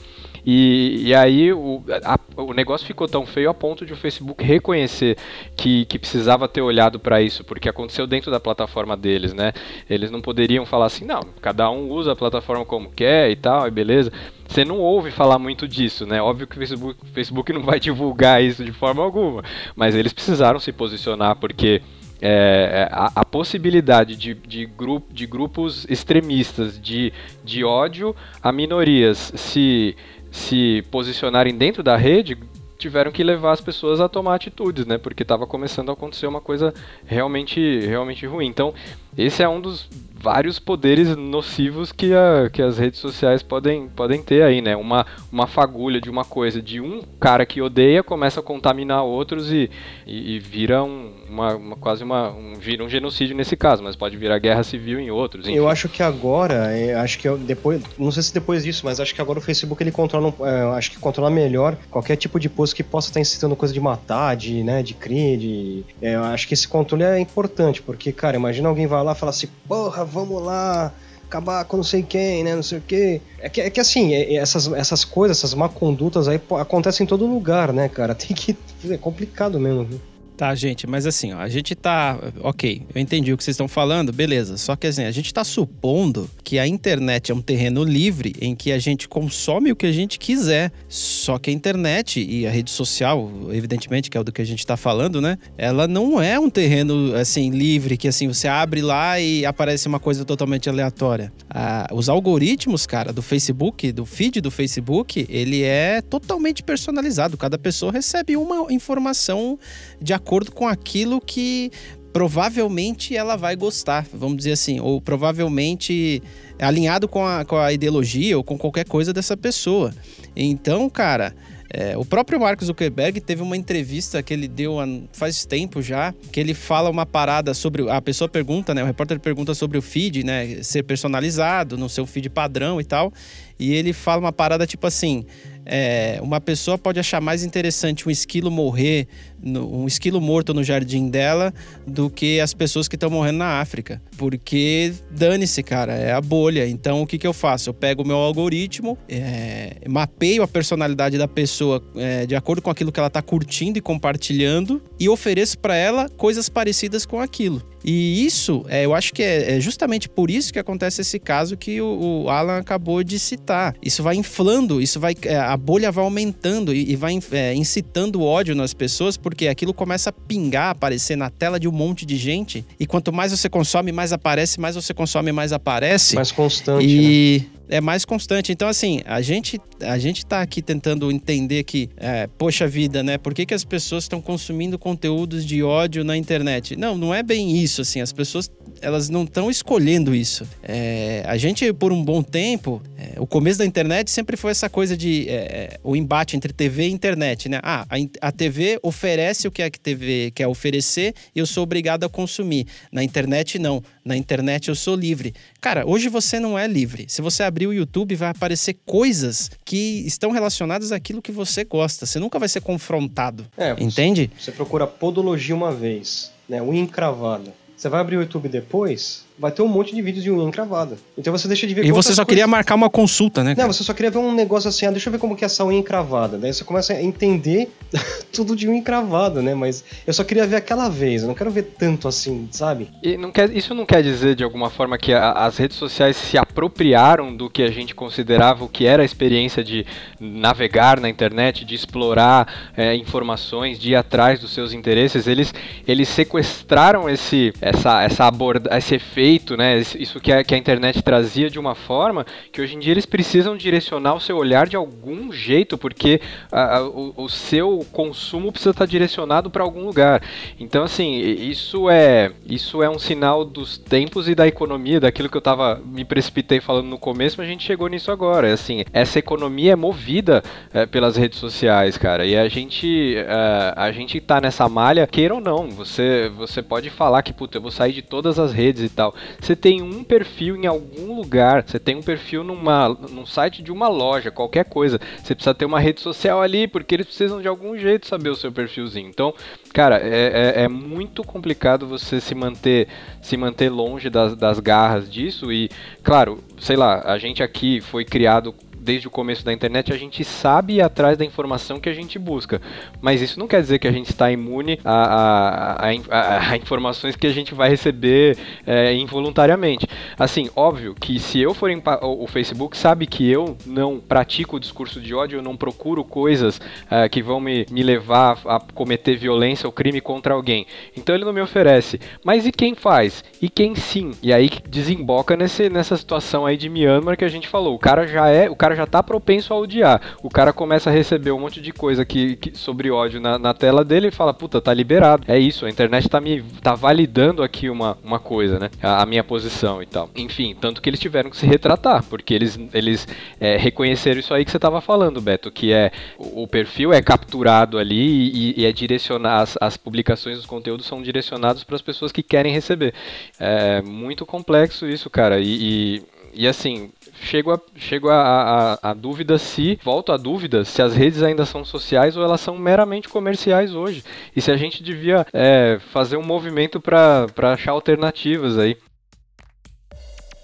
[0.47, 4.43] E, e aí o, a- o negócio ficou tão feio a ponto de o Facebook
[4.45, 5.17] reconhecer
[5.57, 9.53] que, que precisava ter olhado para isso, porque aconteceu dentro da plataforma deles, né?
[9.89, 13.67] Eles não poderiam falar assim, não, cada um usa a plataforma como quer e tal,
[13.67, 14.13] e beleza.
[14.47, 16.21] Você não ouve falar muito disso, né?
[16.21, 19.43] Óbvio que o Facebook, Facebook não vai divulgar isso de forma alguma,
[19.75, 21.81] mas eles precisaram se posicionar porque
[22.21, 27.13] é, a, a possibilidade de, de, grupo, de grupos extremistas de,
[27.45, 29.97] de ódio a minorias se,
[30.35, 32.37] se posicionarem dentro da rede
[32.77, 34.99] tiveram que levar as pessoas a tomar atitudes, né?
[34.99, 36.75] Porque estava começando a acontecer uma coisa
[37.07, 38.49] realmente, realmente ruim.
[38.49, 38.75] Então,
[39.17, 44.23] esse é um dos vários poderes nocivos que, a, que as redes sociais podem, podem
[44.23, 44.75] ter aí, né?
[44.75, 49.53] Uma, uma fagulha de uma coisa de um cara que odeia começa a contaminar outros
[49.53, 49.71] e,
[50.07, 53.97] e, e vira um, uma, uma- quase uma, um, vira um genocídio nesse caso, mas
[53.97, 55.47] pode virar guerra civil em outros.
[55.47, 55.59] enfim.
[55.59, 59.15] Eu acho que agora, é, acho que depois, não sei se depois disso, mas acho
[59.15, 62.75] que agora o Facebook ele controla, é, acho que controla melhor qualquer tipo de post
[62.75, 66.49] que possa estar incitando coisa de matar, de, né, de crime, de, é, eu acho
[66.49, 70.43] que esse controle é importante, porque, cara, imagina alguém vai lá fala assim, porra, vamos
[70.43, 70.93] lá,
[71.27, 73.21] acabar com não sei quem, né, não sei o quê.
[73.39, 76.57] É que, é que assim, é- é essas, essas coisas, essas má condutas aí pô,
[76.57, 78.57] acontecem em todo lugar, né, cara, tem que,
[78.91, 80.01] é complicado mesmo, viu?
[80.37, 82.19] Tá, gente, mas assim, ó, a gente tá.
[82.41, 84.57] Ok, eu entendi o que vocês estão falando, beleza.
[84.57, 88.53] Só que assim, a gente tá supondo que a internet é um terreno livre em
[88.53, 90.73] que a gente consome o que a gente quiser.
[90.89, 94.45] Só que a internet e a rede social, evidentemente, que é o do que a
[94.45, 95.39] gente tá falando, né?
[95.57, 100.01] Ela não é um terreno assim, livre, que assim, você abre lá e aparece uma
[100.01, 101.33] coisa totalmente aleatória.
[101.49, 107.37] Ah, os algoritmos, cara, do Facebook, do feed do Facebook, ele é totalmente personalizado.
[107.37, 109.57] Cada pessoa recebe uma informação
[110.03, 111.71] de acordo com aquilo que
[112.13, 116.23] provavelmente ela vai gostar, vamos dizer assim, ou provavelmente
[116.61, 119.93] alinhado com a, com a ideologia ou com qualquer coisa dessa pessoa.
[120.37, 121.35] Então, cara,
[121.77, 124.77] é, o próprio Mark Zuckerberg teve uma entrevista que ele deu
[125.13, 127.91] faz tempo já, que ele fala uma parada sobre.
[127.91, 128.85] A pessoa pergunta, né?
[128.85, 130.63] O repórter pergunta sobre o feed, né?
[130.63, 133.13] Ser personalizado no seu feed padrão e tal.
[133.59, 135.27] E ele fala uma parada tipo assim:
[135.67, 139.09] é, uma pessoa pode achar mais interessante um esquilo morrer,
[139.45, 141.53] um esquilo morto no jardim dela,
[141.87, 144.01] do que as pessoas que estão morrendo na África.
[144.17, 146.67] Porque dane-se, cara, é a bolha.
[146.67, 147.69] Então o que, que eu faço?
[147.69, 152.71] Eu pego o meu algoritmo, é, mapeio a personalidade da pessoa é, de acordo com
[152.71, 157.63] aquilo que ela está curtindo e compartilhando e ofereço para ela coisas parecidas com aquilo.
[157.85, 161.55] E isso, é, eu acho que é, é, justamente por isso que acontece esse caso
[161.55, 163.77] que o, o Alan acabou de citar.
[163.83, 168.23] Isso vai inflando, isso vai, é, a bolha vai aumentando e, e vai é, incitando
[168.23, 172.17] ódio nas pessoas, porque aquilo começa a pingar, aparecer na tela de um monte de
[172.17, 172.65] gente.
[172.79, 176.15] E quanto mais você consome, mais aparece, mais você consome, mais aparece.
[176.15, 176.87] Mais constante.
[176.87, 177.54] E né?
[177.69, 178.53] É mais constante.
[178.53, 183.19] Então, assim, a gente, a gente tá aqui tentando entender que, é, poxa vida, né?
[183.19, 186.77] Por que, que as pessoas estão consumindo conteúdos de ódio na internet?
[186.77, 188.01] Não, não é bem isso, assim.
[188.01, 188.51] As pessoas
[188.81, 190.47] elas não estão escolhendo isso.
[190.63, 194.69] É, a gente, por um bom tempo, é, o começo da internet sempre foi essa
[194.69, 197.61] coisa de é, é o embate entre TV e internet, né?
[197.63, 202.05] Ah, a, a, TV oferece o que a TV quer oferecer e eu sou obrigado
[202.05, 202.67] a consumir.
[202.93, 203.83] Na internet, não.
[204.05, 205.35] Na internet eu sou livre.
[205.61, 207.07] Cara, hoje você não é livre.
[207.09, 212.05] Se você abrir o YouTube, vai aparecer coisas que estão relacionadas àquilo que você gosta.
[212.05, 213.47] Você nunca vai ser confrontado.
[213.57, 214.31] É, entende?
[214.39, 216.61] Você, procura podologia uma vez, né?
[216.63, 217.55] Unha encravada.
[217.77, 220.97] Você vai abrir o YouTube depois, vai ter um monte de vídeos de unha encravada.
[221.19, 222.27] Então você deixa de ver E você só coisas...
[222.27, 223.55] queria marcar uma consulta, né?
[223.55, 223.67] Cara?
[223.67, 225.47] Não, você só queria ver um negócio assim, ah, deixa eu ver como que é
[225.47, 226.39] essa unha encravada.
[226.39, 227.69] Daí você começa a entender
[228.33, 229.55] tudo de unha encravada, né?
[229.55, 232.89] Mas eu só queria ver aquela vez, eu não quero ver tanto assim, sabe?
[233.03, 236.17] E não quer, isso não quer dizer, de alguma forma, que a, as redes sociais
[236.17, 239.85] se apropriaram do que a gente considerava o que era a experiência de
[240.21, 245.27] navegar na internet, de explorar é, informações, de ir atrás dos seus interesses.
[245.27, 245.53] Eles,
[245.89, 249.79] eles sequestraram esse, essa, essa aborda, esse efeito feito, né?
[249.79, 253.07] Isso que a, que a internet trazia de uma forma que hoje em dia eles
[253.07, 256.21] precisam direcionar o seu olhar de algum jeito, porque
[256.53, 260.23] a, a, o, o, seu consumo precisa estar direcionado para algum lugar.
[260.61, 265.37] Então, assim, isso é isso é um sinal dos tempos e da economia, daquilo que
[265.39, 268.53] eu tava me precipitei falando no começo, mas a gente chegou nisso agora.
[268.53, 273.91] Assim, essa economia é movida é, pelas redes sociais, cara, e a gente é, a
[273.91, 275.71] gente tá nessa malha, queira ou não.
[275.71, 279.14] Você você pode falar que puta, eu vou sair de todas as redes e tal.
[279.41, 283.73] Você tem um perfil em algum lugar, você tem um perfil numa, num site de
[283.73, 285.01] uma loja, qualquer coisa.
[285.23, 288.37] Você precisa ter uma rede social ali, porque eles precisam de algum jeito saber o
[288.37, 289.09] seu perfilzinho.
[289.09, 289.35] Então,
[289.73, 292.89] cara, é, é, é muito complicado você se manter,
[293.21, 295.53] se manter longe das, das garras disso.
[295.53, 295.71] E,
[296.03, 298.55] claro, sei lá, a gente aqui foi criado
[298.85, 302.19] desde o começo da internet, a gente sabe ir atrás da informação que a gente
[302.19, 302.61] busca.
[303.01, 307.17] Mas isso não quer dizer que a gente está imune a, a, a, a, informações
[307.17, 309.87] que a gente vai receber é, involuntariamente.
[310.19, 314.61] Assim, óbvio que se eu for em o Facebook sabe que eu não pratico o
[314.61, 316.61] discurso de ódio, eu não procuro coisas
[316.91, 320.67] é, que vão me, me levar a cometer violência ou crime contra alguém.
[320.97, 321.99] Então ele não me oferece.
[322.23, 323.25] Mas e quem faz?
[323.41, 324.13] E quem sim?
[324.23, 327.75] E aí desemboca nesse, nessa situação aí de Myanmar que a gente falou.
[327.75, 330.01] O cara já é, o cara cara já tá propenso a odiar.
[330.23, 333.55] O cara começa a receber um monte de coisa que, que sobre ódio na, na,
[333.55, 335.25] tela dele e fala, puta, tá liberado.
[335.29, 338.71] É isso, a internet tá me tá validando aqui uma, uma coisa, né?
[338.83, 340.11] A, a minha posição e tal.
[340.17, 343.07] Enfim, tanto que eles tiveram que se retratar, porque eles, eles
[343.41, 347.01] é, reconheceram isso aí que você tava falando, Beto, que é o, o perfil é
[347.01, 351.83] capturado ali e, e é direcionado, as, as publicações, os conteúdos são direcionados para as
[351.83, 352.93] pessoas que querem receber.
[353.39, 355.39] É muito complexo isso, cara.
[355.39, 356.91] e, e e assim,
[357.21, 361.45] chego a, chego a, a, a, dúvida se, volto à dúvida, se as redes ainda
[361.45, 364.03] são sociais ou elas são meramente comerciais hoje.
[364.35, 368.77] E se a gente devia é, fazer um movimento para achar alternativas aí.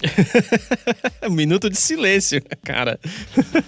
[1.30, 2.98] minuto de silêncio, cara.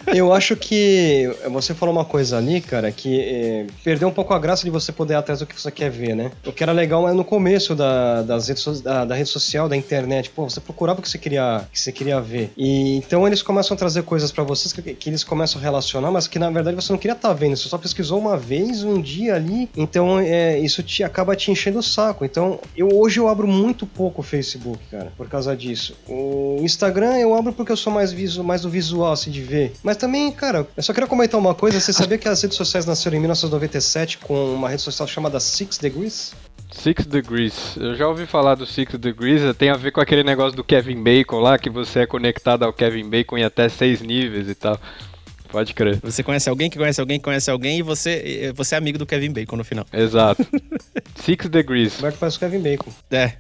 [0.07, 4.39] Eu acho que você falou uma coisa ali, cara, que é, perdeu um pouco a
[4.39, 6.31] graça de você poder ir atrás do que você quer ver, né?
[6.47, 9.77] O que era legal é no começo da, das redes, da, da, rede social, da
[9.77, 10.31] internet.
[10.31, 12.53] Pô, você procurava o que você queria, que você queria ver.
[12.57, 16.11] E então eles começam a trazer coisas para vocês que, que, eles começam a relacionar,
[16.11, 17.57] mas que na verdade você não queria estar tá vendo.
[17.57, 19.69] Você só pesquisou uma vez, um dia ali.
[19.77, 22.25] Então é, isso te acaba te enchendo o saco.
[22.25, 25.97] Então eu hoje eu abro muito pouco o Facebook, cara, por causa disso.
[26.09, 26.22] O
[26.63, 29.73] Instagram eu abro porque eu sou mais, visu, mais do visual, assim, de ver.
[29.83, 31.81] Mas também, cara, eu só queria comentar uma coisa.
[31.81, 35.79] Você sabia que as redes sociais nasceram em 1997 com uma rede social chamada Six
[35.79, 36.35] Degrees?
[36.71, 37.77] Six Degrees.
[37.77, 41.03] Eu já ouvi falar do Six Degrees, tem a ver com aquele negócio do Kevin
[41.03, 44.79] Bacon lá, que você é conectado ao Kevin Bacon em até seis níveis e tal.
[45.51, 46.01] Pode crer.
[46.03, 49.05] Você conhece alguém que conhece alguém que conhece alguém e você, você é amigo do
[49.05, 49.85] Kevin Bacon no final.
[49.93, 50.47] Exato.
[51.15, 51.97] Six Degrees.
[51.97, 52.91] Como é que faz o Kevin Bacon?
[53.11, 53.37] É, é,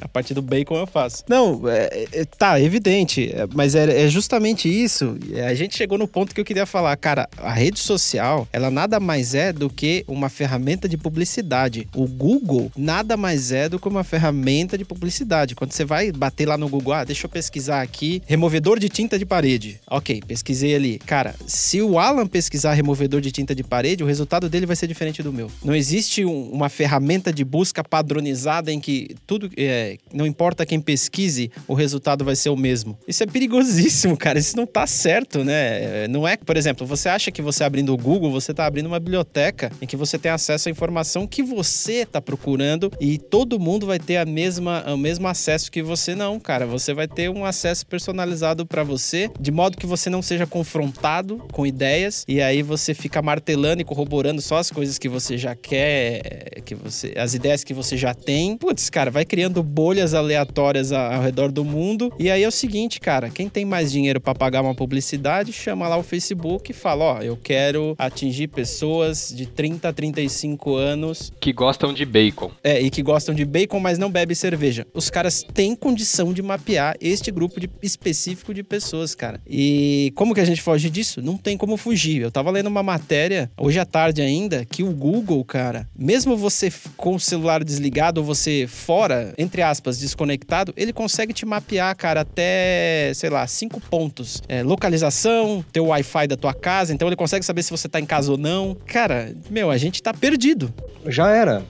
[0.00, 1.24] a partir do bacon eu faço.
[1.28, 3.30] Não, é, é, tá, evidente.
[3.32, 5.16] É, mas é, é, justamente isso.
[5.46, 6.96] A gente chegou no ponto que eu queria falar.
[6.96, 11.88] Cara, a rede social, ela nada mais é do que uma ferramenta de publicidade.
[11.94, 15.54] O Google nada mais é do que uma ferramenta de publicidade.
[15.54, 19.18] Quando você vai bater lá no Google, ah, deixa eu pesquisar aqui, removedor de tinta
[19.18, 19.80] de parede.
[19.88, 20.98] Ok, pesquisei ali.
[20.98, 24.86] Cara, se o Alan pesquisar removedor de tinta de parede, o resultado dele vai ser
[24.86, 25.50] diferente do meu.
[25.64, 30.80] Não existe um, uma ferramenta de busca padronizada em que tudo, é, não importa quem
[30.80, 32.98] pesquise, o resultado vai ser o mesmo.
[33.06, 34.38] Isso é perigosíssimo, cara.
[34.38, 36.04] Isso não tá certo, né?
[36.04, 38.86] É, não é, por exemplo, você acha que você abrindo o Google, você tá abrindo
[38.86, 43.58] uma biblioteca em que você tem acesso à informação que você tá procurando e todo
[43.58, 46.66] mundo vai ter a mesma, o mesmo acesso que você não, cara.
[46.66, 51.38] Você vai ter um acesso personalizado para você, de modo que você não seja confrontado
[51.52, 55.54] com ideias e aí você fica martelando e corroborando só as coisas que você já
[55.54, 58.56] quer, que você, as ideias que você já tem.
[58.56, 62.12] Putz, cara, vai criando bolhas aleatórias ao redor do mundo.
[62.18, 65.88] E aí é o seguinte, cara, quem tem mais dinheiro para pagar uma publicidade, chama
[65.88, 71.32] lá o Facebook e fala: Ó, eu quero atingir pessoas de 30 a 35 anos.
[71.40, 72.50] Que gostam de bacon.
[72.62, 74.86] É, e que gostam de bacon, mas não bebem cerveja.
[74.94, 79.40] Os caras têm condição de mapear este grupo de, específico de pessoas, cara.
[79.48, 81.22] E como que a gente foge disso?
[81.22, 82.22] Não tem como fugir.
[82.22, 86.72] Eu tava lendo uma matéria, hoje à tarde ainda, que o Google, cara, mesmo você
[86.96, 92.22] com o celular desligado ou você fora entre aspas, desconectado, ele consegue te mapear, cara,
[92.22, 94.42] até, sei lá, cinco pontos.
[94.48, 98.06] É, localização, teu Wi-Fi da tua casa, então ele consegue saber se você tá em
[98.06, 98.76] casa ou não.
[98.86, 100.72] Cara, meu, a gente tá perdido.
[101.06, 101.62] Já era.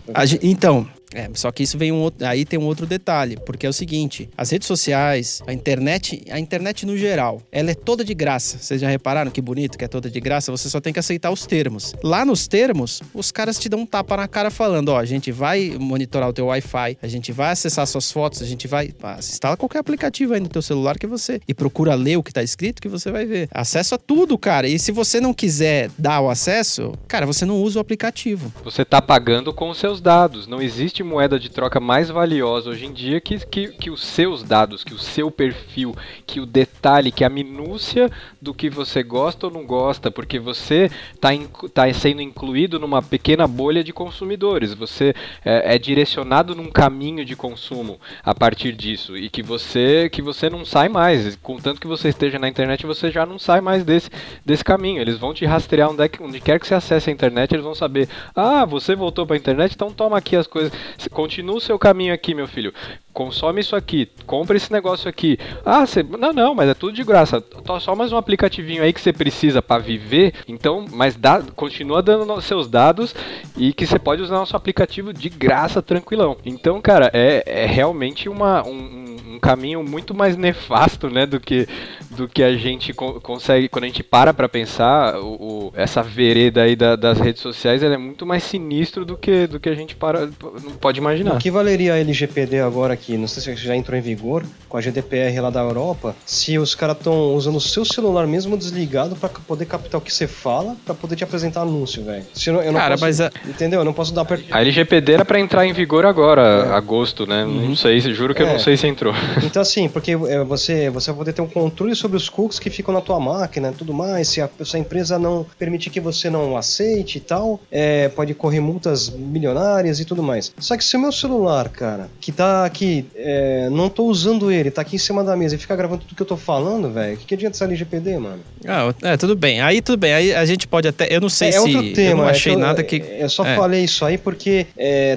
[0.43, 3.69] então, é, só que isso vem um outro, aí tem um outro detalhe, porque é
[3.69, 8.13] o seguinte, as redes sociais, a internet, a internet no geral, ela é toda de
[8.13, 8.59] graça.
[8.59, 10.53] Vocês já repararam que bonito que é toda de graça?
[10.53, 11.95] Você só tem que aceitar os termos.
[12.03, 15.33] Lá nos termos, os caras te dão um tapa na cara falando, ó, a gente
[15.33, 19.17] vai monitorar o teu Wi-Fi, a gente vai acessar suas fotos, a gente vai, ah,
[19.19, 22.43] instala qualquer aplicativo aí no teu celular que você e procura ler o que tá
[22.43, 23.49] escrito que você vai ver.
[23.51, 24.69] Acesso a tudo, cara.
[24.69, 28.53] E se você não quiser dar o acesso, cara, você não usa o aplicativo.
[28.63, 30.47] Você tá pagando com os seus dados.
[30.47, 34.43] Não existe moeda de troca mais valiosa hoje em dia que, que, que os seus
[34.43, 35.95] dados, que o seu perfil,
[36.27, 40.91] que o detalhe, que a minúcia do que você gosta ou não gosta, porque você
[41.15, 41.31] está
[41.73, 44.75] tá sendo incluído numa pequena bolha de consumidores.
[44.75, 50.21] Você é, é, direcionado num caminho de consumo a partir disso e que você que
[50.21, 51.37] você não sai mais.
[51.37, 54.11] Contanto que você esteja na internet, você já não sai mais desse,
[54.45, 55.01] desse caminho.
[55.01, 57.65] Eles vão te rastrear onde, é que, onde quer que você acesse a internet, eles
[57.65, 60.73] vão saber: ah, você voltou para a internet, então toma aqui as coisas.
[61.11, 62.73] Continua o seu caminho aqui, meu filho.
[63.17, 65.39] Consome isso aqui, compra esse negócio aqui.
[65.65, 66.03] Ah, você.
[66.03, 67.43] Não, não, mas é tudo de graça.
[67.81, 70.35] Só mais um aplicativinho aí que você precisa para viver.
[70.47, 73.15] Então, mas dá, continua dando seus dados
[73.57, 76.37] e que você pode usar nosso aplicativo de graça, tranquilão.
[76.45, 81.67] Então, cara, é, é realmente uma, um, um caminho muito mais nefasto, né, do que,
[82.11, 86.03] do que a gente co consegue, quando a gente para pra pensar, o, o essa
[86.03, 89.75] vereda aí da, das redes sociais, é muito mais sinistro do que, do que a
[89.75, 90.27] gente para,
[90.63, 91.37] não pode imaginar.
[91.37, 93.06] O que valeria a LGPD agora aqui?
[93.17, 96.75] Não sei se já entrou em vigor com a GDPR lá da Europa, se os
[96.75, 100.77] caras estão usando o seu celular mesmo desligado para poder captar o que você fala,
[100.85, 102.25] para poder te apresentar anúncio, velho.
[102.47, 103.31] Eu não Cara, posso, mas a...
[103.45, 103.81] entendeu?
[103.81, 104.45] Eu não posso dar per...
[104.51, 106.75] A LGPD era para entrar em vigor agora, é.
[106.75, 107.45] agosto, né?
[107.45, 107.69] Uhum.
[107.69, 108.47] Não sei, juro que é.
[108.47, 109.15] eu não sei se entrou.
[109.47, 112.71] Então assim, porque é, você você vai poder ter um controle sobre os cookies que
[112.71, 116.01] ficam na tua máquina e tudo mais, se a, se a, empresa não permitir que
[116.01, 120.53] você não aceite e tal, é, pode correr multas milionárias e tudo mais.
[120.59, 124.71] Só que se o meu celular, cara, que tá aqui, é, não tô usando ele,
[124.71, 127.15] tá aqui em cima da mesa e fica gravando tudo que eu tô falando, velho,
[127.15, 128.41] o que, que adianta essa LGPD, mano?
[128.67, 129.61] Ah, é, tudo bem.
[129.61, 130.13] Aí tudo bem.
[130.13, 131.07] Aí a gente pode até.
[131.11, 131.59] Eu não sei é, se.
[131.59, 132.97] outro tema, eu não é achei eu, nada que.
[132.97, 134.67] Eu só falei isso aí porque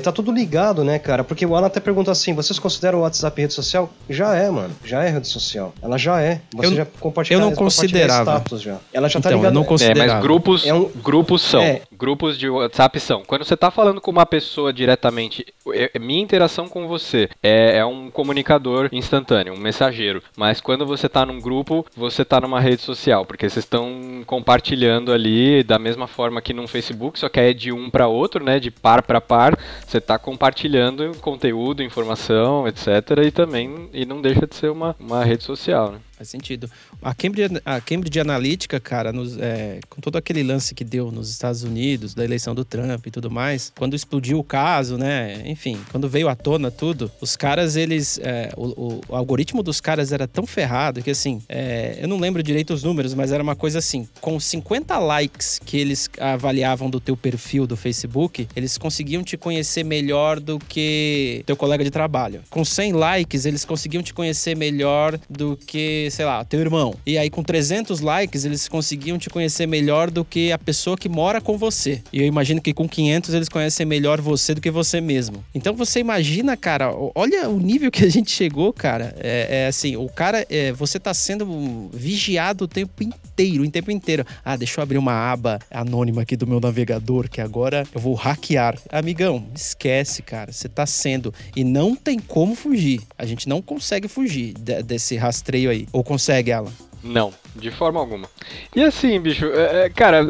[0.04, 1.24] tá tudo ligado, né, cara?
[1.24, 3.90] Porque o Alan até perguntou assim: vocês consideram o WhatsApp rede social?
[4.10, 4.76] Já é, mano.
[4.84, 5.74] Já é rede social.
[5.82, 6.42] Ela já é.
[6.54, 8.32] Você eu, já compartilha Eu não considerava.
[8.32, 8.78] Status já.
[8.94, 9.56] Ela já tá então, ligada.
[9.56, 10.12] Eu não considerava.
[10.12, 10.90] É, mas grupos, é um...
[11.04, 11.62] grupos são.
[11.62, 11.82] É.
[11.92, 13.24] Grupos de WhatsApp são.
[13.26, 15.46] Quando você tá falando com uma pessoa diretamente,
[16.00, 20.22] minha interação com você é, é um comunicador instantâneo, um mensageiro.
[20.38, 25.12] Mas quando você tá num grupo, você tá numa rede social, porque vocês estão compartilhando
[25.12, 28.60] ali da mesma forma que num Facebook, só que é de um para outro, né?
[28.60, 29.57] De par para par.
[29.86, 32.88] Você tá compartilhando conteúdo, informação, etc.
[33.26, 35.99] E também e não deixa de ser uma, uma rede social, né?
[36.20, 36.70] Faz sentido.
[37.02, 41.30] A Cambridge, a Cambridge Analytica, cara, nos, é, com todo aquele lance que deu nos
[41.30, 45.42] Estados Unidos, da eleição do Trump e tudo mais, quando explodiu o caso, né?
[45.46, 48.20] Enfim, quando veio à tona tudo, os caras, eles.
[48.22, 52.44] É, o, o, algoritmo dos caras era tão ferrado que, assim, é, eu não lembro
[52.44, 57.00] direito os números, mas era uma coisa assim: com 50 likes que eles avaliavam do
[57.00, 62.42] teu perfil do Facebook, eles conseguiam te conhecer melhor do que teu colega de trabalho.
[62.50, 66.95] Com 100 likes, eles conseguiam te conhecer melhor do que sei lá, teu irmão.
[67.05, 71.10] E aí com 300 likes eles conseguiam te conhecer melhor do que a pessoa que
[71.10, 72.01] mora com você.
[72.12, 75.43] E eu imagino que com 500 eles conhecem melhor você do que você mesmo.
[75.53, 79.16] Então você imagina, cara, olha o nível que a gente chegou, cara.
[79.20, 83.91] É, é assim, o cara, é, você tá sendo vigiado o tempo inteiro, o tempo
[83.91, 84.26] inteiro.
[84.43, 88.14] Ah, deixa eu abrir uma aba anônima aqui do meu navegador que agora eu vou
[88.14, 88.78] hackear.
[88.91, 90.51] Amigão, esquece, cara.
[90.51, 93.01] Você tá sendo e não tem como fugir.
[93.18, 95.88] A gente não consegue fugir desse rastreio aí.
[96.00, 96.72] Ou consegue, Alan?
[97.04, 98.26] Não, de forma alguma.
[98.74, 100.26] E assim, bicho, é, é cara,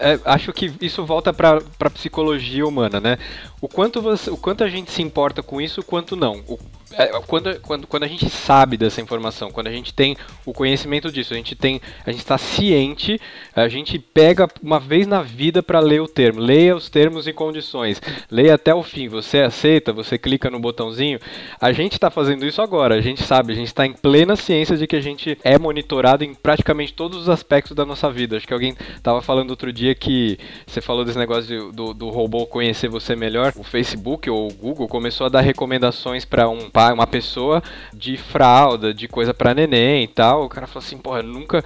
[0.00, 3.16] é, é, acho que isso volta pra, pra psicologia humana, né?
[3.64, 6.44] O quanto, você, o quanto a gente se importa com isso, o quanto não.
[6.46, 6.58] O,
[6.92, 11.10] é, quando, quando, quando a gente sabe dessa informação, quando a gente tem o conhecimento
[11.10, 13.18] disso, a gente tem, a gente está ciente,
[13.54, 17.32] a gente pega uma vez na vida para ler o termo, leia os termos e
[17.32, 19.08] condições, leia até o fim.
[19.08, 21.18] Você aceita, você clica no botãozinho.
[21.58, 22.94] A gente está fazendo isso agora.
[22.94, 26.22] A gente sabe, a gente está em plena ciência de que a gente é monitorado
[26.22, 28.36] em praticamente todos os aspectos da nossa vida.
[28.36, 32.10] Acho que alguém estava falando outro dia que você falou desse negócio de, do, do
[32.10, 33.53] robô conhecer você melhor.
[33.56, 38.16] O Facebook ou o Google começou a dar recomendações para um pai, uma pessoa de
[38.16, 40.44] fralda, de coisa para neném e tal.
[40.44, 41.64] O cara falou assim, porra, nunca.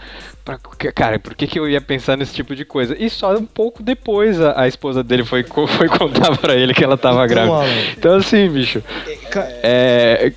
[0.48, 0.58] Pra,
[0.94, 2.96] cara, por que, que eu ia pensar nesse tipo de coisa?
[2.98, 6.82] E só um pouco depois a, a esposa dele foi, foi contar para ele que
[6.82, 7.66] ela tava então, grávida.
[7.98, 8.82] Então, assim, bicho.
[9.62, 10.32] É,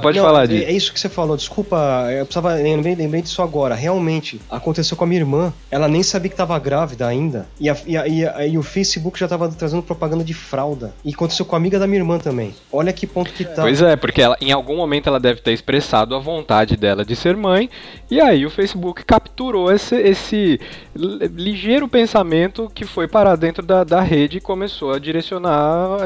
[0.00, 0.64] pode não, falar disso.
[0.64, 2.54] É isso que você falou, desculpa, eu precisava.
[2.54, 3.74] Lembrei, lembrei disso agora.
[3.74, 5.52] Realmente, aconteceu com a minha irmã.
[5.72, 7.48] Ela nem sabia que tava grávida ainda.
[7.58, 10.94] E, a, e, a, e, a, e o Facebook já tava trazendo propaganda de fralda.
[11.04, 12.54] E aconteceu com a amiga da minha irmã também.
[12.70, 13.62] Olha que ponto que tá.
[13.62, 17.16] Pois é, porque ela, em algum momento ela deve ter expressado a vontade dela de
[17.16, 17.68] ser mãe,
[18.08, 20.60] e aí o Facebook capturou esse, esse
[20.94, 26.04] ligeiro pensamento que foi parar dentro da, da rede e começou a direcionar a,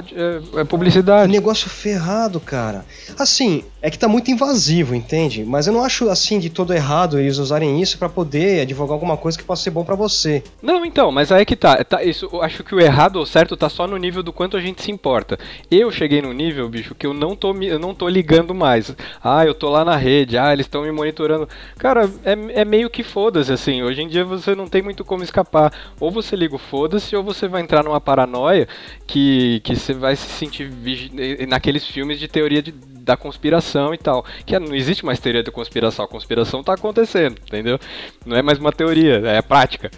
[0.58, 1.30] a, a publicidade.
[1.30, 2.84] Que negócio ferrado, cara.
[3.18, 5.44] Assim, é que tá muito invasivo, entende?
[5.44, 9.16] Mas eu não acho assim de todo errado eles usarem isso para poder advogar alguma
[9.16, 10.42] coisa que possa ser bom para você.
[10.62, 12.02] Não, então, mas aí que tá, tá.
[12.02, 14.60] Isso, eu acho que o errado ou certo tá só no nível do quanto a
[14.60, 15.38] gente se importa.
[15.70, 18.94] Eu cheguei no nível, bicho, que eu não tô eu não tô ligando mais.
[19.22, 21.48] Ah, eu tô lá na rede, ah, eles estão me monitorando.
[21.78, 23.82] Cara, é, é meio que foda-se, assim.
[23.82, 25.72] Hoje em dia você não tem muito como escapar.
[26.00, 28.68] Ou você liga o foda-se, ou você vai entrar numa paranoia
[29.06, 30.70] que, que você vai se sentir
[31.48, 34.24] naqueles filmes de teoria de, da conspiração e tal.
[34.44, 36.04] Que não existe mais teoria da conspiração.
[36.04, 37.78] A conspiração tá acontecendo, entendeu?
[38.24, 39.90] Não é mais uma teoria, é prática.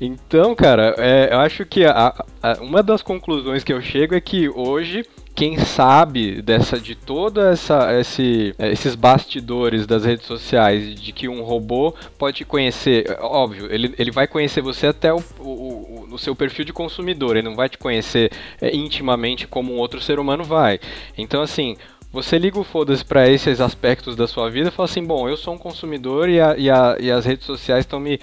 [0.00, 2.12] Então, cara, é, eu acho que a,
[2.42, 5.04] a, uma das conclusões que eu chego é que hoje
[5.34, 11.42] quem sabe dessa de toda essa esse, esses bastidores das redes sociais de que um
[11.42, 16.64] robô pode conhecer óbvio ele, ele vai conhecer você até o, o, o seu perfil
[16.64, 18.30] de consumidor ele não vai te conhecer
[18.60, 20.78] é, intimamente como um outro ser humano vai
[21.16, 21.76] então assim
[22.12, 25.36] você liga o foda-se para esses aspectos da sua vida e fala assim: bom, eu
[25.36, 28.20] sou um consumidor e, a, e, a, e as redes sociais estão me,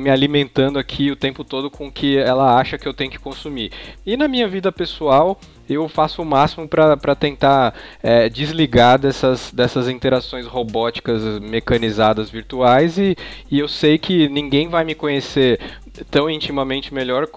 [0.00, 3.18] me alimentando aqui o tempo todo com o que ela acha que eu tenho que
[3.18, 3.72] consumir.
[4.06, 5.36] E na minha vida pessoal,
[5.74, 13.16] eu faço o máximo para tentar é, desligar dessas, dessas interações robóticas, mecanizadas, virtuais, e,
[13.50, 15.60] e eu sei que ninguém vai me conhecer
[16.10, 17.28] tão intimamente melhor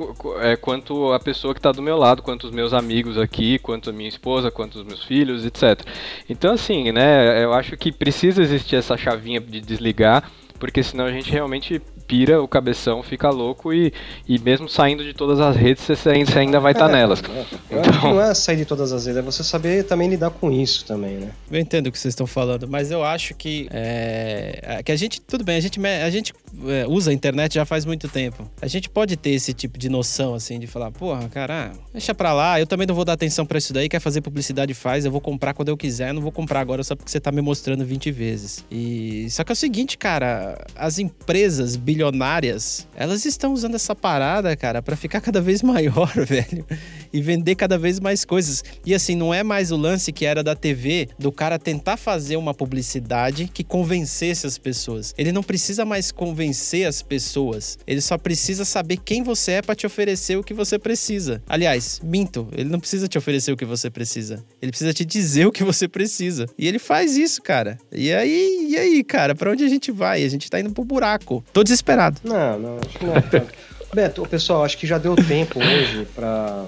[0.42, 3.90] é, quanto a pessoa que está do meu lado, quanto os meus amigos aqui, quanto
[3.90, 5.82] a minha esposa, quanto os meus filhos, etc.
[6.30, 11.12] Então, assim, né, eu acho que precisa existir essa chavinha de desligar porque senão a
[11.12, 13.94] gente realmente pira o cabeção, fica louco e,
[14.28, 16.96] e mesmo saindo de todas as redes, você ainda, você ainda vai estar tá é,
[16.96, 17.22] nelas.
[17.70, 17.92] Eu então...
[17.92, 20.52] acho que não é sair de todas as redes, é você saber também lidar com
[20.52, 21.30] isso também, né?
[21.52, 25.22] Eu entendo o que vocês estão falando, mas eu acho que, é, que a gente,
[25.22, 26.34] tudo bem, a gente, a gente
[26.68, 28.50] é, usa a internet já faz muito tempo.
[28.62, 32.34] A gente pode ter esse tipo de noção, assim, de falar, porra, cara, deixa pra
[32.34, 35.12] lá, eu também não vou dar atenção pra isso daí, quer fazer publicidade, faz, eu
[35.12, 37.86] vou comprar quando eu quiser, não vou comprar agora só porque você tá me mostrando
[37.86, 38.66] 20 vezes.
[38.72, 44.56] E só que é o seguinte, cara, as empresas bilionárias, elas estão usando essa parada,
[44.56, 46.66] cara, para ficar cada vez maior, velho,
[47.16, 48.62] e vender cada vez mais coisas.
[48.86, 52.36] E assim, não é mais o lance que era da TV, do cara tentar fazer
[52.36, 55.16] uma publicidade que convencesse as pessoas.
[55.18, 59.76] Ele não precisa mais convencer as pessoas, ele só precisa saber quem você é para
[59.76, 61.42] te oferecer o que você precisa.
[61.48, 64.44] Aliás, minto, ele não precisa te oferecer o que você precisa.
[64.62, 66.48] Ele precisa te dizer o que você precisa.
[66.58, 67.78] E ele faz isso, cara.
[67.94, 70.22] E aí, e aí, cara, para onde a gente vai?
[70.22, 71.42] A gente tá indo pro buraco.
[71.54, 72.20] Tô desesperado.
[72.26, 73.16] Não, não, acho que não.
[73.16, 73.22] É
[73.96, 76.66] Beto, pessoal, acho que já deu tempo hoje para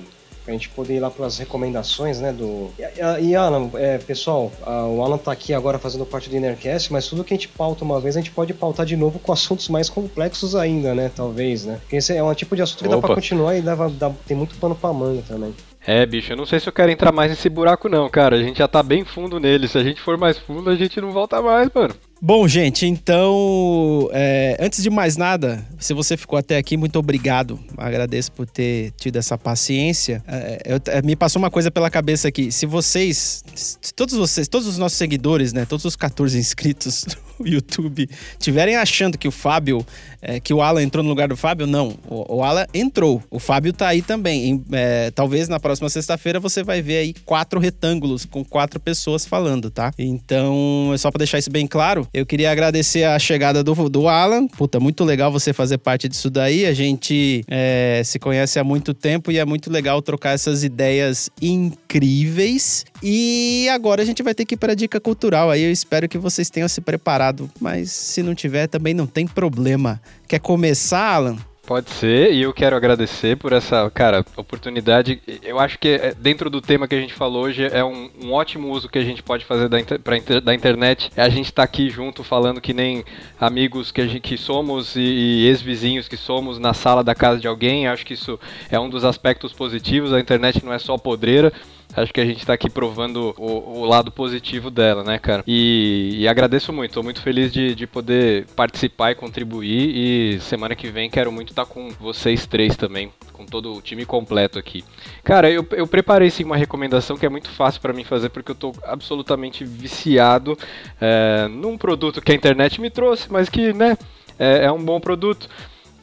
[0.54, 2.70] a gente poder ir lá para as recomendações, né, do...
[2.78, 6.92] E, e Alan, é, pessoal, a, o Alan tá aqui agora fazendo parte do Innercast,
[6.92, 9.32] mas tudo que a gente pauta uma vez, a gente pode pautar de novo com
[9.34, 11.78] assuntos mais complexos ainda, né, talvez, né?
[11.82, 12.96] Porque esse é um tipo de assunto que Opa.
[12.96, 15.54] dá para continuar e dá, dá, tem muito pano para manga também.
[15.86, 18.36] É, bicho, eu não sei se eu quero entrar mais nesse buraco não, cara.
[18.36, 19.70] A gente já tá bem fundo nele.
[19.70, 21.96] Se a gente for mais fundo, a gente não volta mais, mano.
[22.20, 27.60] Bom, gente, então, é, antes de mais nada, se você ficou até aqui, muito obrigado.
[27.78, 30.24] Agradeço por ter tido essa paciência.
[30.28, 32.52] É, eu, é, me passou uma coisa pela cabeça aqui.
[32.52, 37.06] Se vocês, se todos vocês, todos os nossos seguidores, né, todos os 14 inscritos
[37.46, 38.10] YouTube,
[38.40, 39.86] tiverem achando que o Fábio,
[40.22, 41.98] é, que o Alan entrou no lugar do Fábio, não.
[42.08, 43.24] O, o Alan entrou.
[43.30, 44.50] O Fábio tá aí também.
[44.50, 49.26] Em, é, talvez na próxima sexta-feira você vai ver aí quatro retângulos com quatro pessoas
[49.26, 49.92] falando, tá?
[49.98, 52.08] Então, é só para deixar isso bem claro.
[52.14, 54.48] Eu queria agradecer a chegada do, do Alan.
[54.48, 56.66] Puta, muito legal você fazer parte disso daí.
[56.66, 61.30] A gente é, se conhece há muito tempo e é muito legal trocar essas ideias
[61.42, 62.86] incríveis.
[63.02, 65.52] E agora a gente vai ter que ir para a dica cultural.
[65.52, 67.27] Aí eu espero que vocês tenham se preparado,
[67.60, 70.02] mas se não tiver também não tem problema.
[70.28, 71.38] Quer começar, Alan?
[71.68, 75.22] Pode ser, e eu quero agradecer por essa, cara, oportunidade.
[75.44, 78.32] Eu acho que é, dentro do tema que a gente falou hoje é um, um
[78.32, 81.12] ótimo uso que a gente pode fazer da, inter, pra, da internet.
[81.14, 83.04] É a gente estar tá aqui junto falando que nem
[83.38, 87.38] amigos que, a gente, que somos e, e ex-vizinhos que somos na sala da casa
[87.38, 87.86] de alguém.
[87.86, 88.40] Acho que isso
[88.72, 90.14] é um dos aspectos positivos.
[90.14, 91.52] A internet não é só podreira
[91.96, 95.44] acho que a gente tá aqui provando o, o lado positivo dela, né, cara?
[95.48, 99.96] E, e agradeço muito, tô muito feliz de, de poder participar e contribuir.
[99.96, 103.82] E semana que vem quero muito estar tá com vocês três também, com todo o
[103.82, 104.84] time completo aqui.
[105.24, 108.52] Cara, eu, eu preparei sim uma recomendação que é muito fácil para mim fazer, porque
[108.52, 110.58] eu tô absolutamente viciado
[111.02, 113.98] é, num produto que a internet me trouxe, mas que, né,
[114.38, 115.50] é, é um bom produto.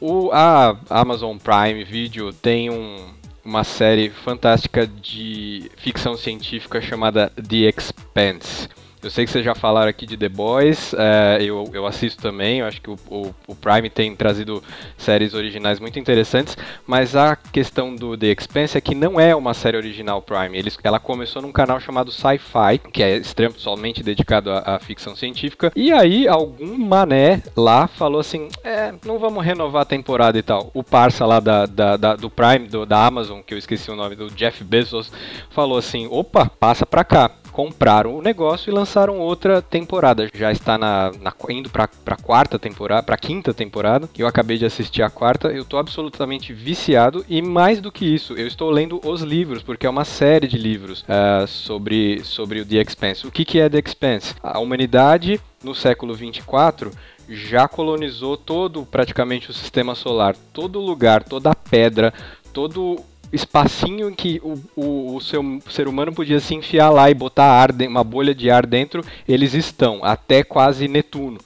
[0.01, 3.14] O, a Amazon Prime Video tem um,
[3.45, 8.69] uma série fantástica de ficção científica chamada The Expanse.
[9.05, 12.61] Eu sei que vocês já falaram aqui de The Boys, é, eu, eu assisto também,
[12.61, 14.65] eu acho que o, o, o, Prime tem trazido
[14.97, 19.53] séries originais muito interessantes, mas a questão do The Expanse é que não é uma
[19.53, 24.77] série original Prime, Eles, ela começou num canal chamado Sci-Fi, que é extremamente dedicado à,
[24.77, 29.85] à, ficção científica, e aí algum mané lá falou assim, é, não vamos renovar a
[29.85, 30.71] temporada e tal.
[30.73, 33.97] O parça lá da, da, da do Prime, do, da Amazon, que eu esqueci o
[33.97, 35.13] nome, do Jeff Bezos,
[35.51, 40.29] falou assim, opa, passa pra cá compraram o negócio e lançaram outra temporada.
[40.35, 44.11] Já está na, na indo para a quarta temporada, para quinta temporada.
[44.19, 45.49] Eu acabei de assistir a quarta.
[45.49, 49.87] Eu estou absolutamente viciado e mais do que isso, eu estou lendo os livros porque
[49.87, 53.25] é uma série de livros uh, sobre sobre o The Expanse.
[53.25, 54.35] O que, que é The Expanse?
[54.43, 56.91] A humanidade no século 24
[57.29, 62.13] já colonizou todo praticamente o sistema solar, todo lugar, toda pedra,
[62.53, 63.01] todo
[63.35, 67.47] espacinho em que o, o, o seu ser humano podia se enfiar lá e botar
[67.47, 71.39] ar, uma bolha de ar dentro, eles estão, até quase Netuno.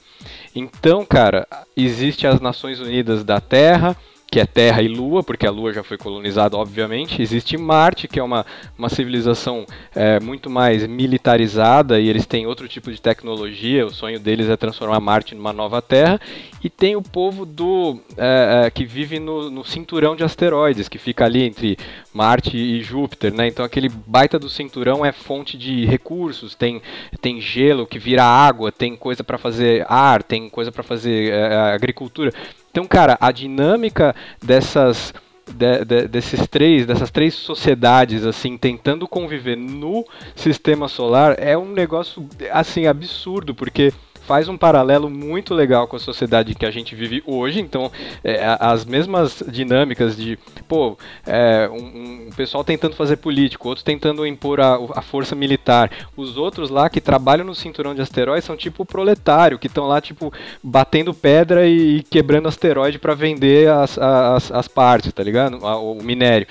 [0.55, 3.95] Então, cara, existe as Nações Unidas da Terra,
[4.29, 7.21] que é Terra e Lua, porque a Lua já foi colonizada, obviamente.
[7.21, 8.45] Existe Marte, que é uma,
[8.77, 9.65] uma civilização
[9.95, 13.85] é, muito mais militarizada e eles têm outro tipo de tecnologia.
[13.85, 16.19] O sonho deles é transformar Marte numa nova Terra.
[16.63, 20.97] E tem o povo do é, é, que vive no, no, cinturão de asteroides, que
[20.97, 21.77] fica ali entre
[22.13, 23.33] Marte e Júpiter.
[23.33, 23.47] Né?
[23.47, 26.53] Então aquele baita do cinturão é fonte de recursos.
[26.53, 26.81] Tem,
[27.19, 31.55] tem gelo que vira água, tem coisa para fazer ar, tem coisa para fazer é,
[31.73, 32.31] agricultura.
[32.71, 35.13] Então, cara, a dinâmica dessas
[35.51, 40.05] de, de, desses três, dessas três sociedades assim tentando conviver no
[40.35, 43.91] sistema solar é um negócio assim absurdo porque
[44.29, 47.59] faz um paralelo muito legal com a sociedade que a gente vive hoje.
[47.59, 47.91] Então,
[48.23, 54.27] é, as mesmas dinâmicas de, pô, é, um, um, pessoal tentando fazer político, outros tentando
[54.27, 55.89] impor a, a, força militar.
[56.15, 59.99] Os outros lá que trabalham no cinturão de asteroides são tipo proletário, que estão lá,
[59.99, 65.57] tipo, batendo pedra e quebrando asteroide para vender as, as, as partes, tá ligado?
[65.57, 66.45] O minério.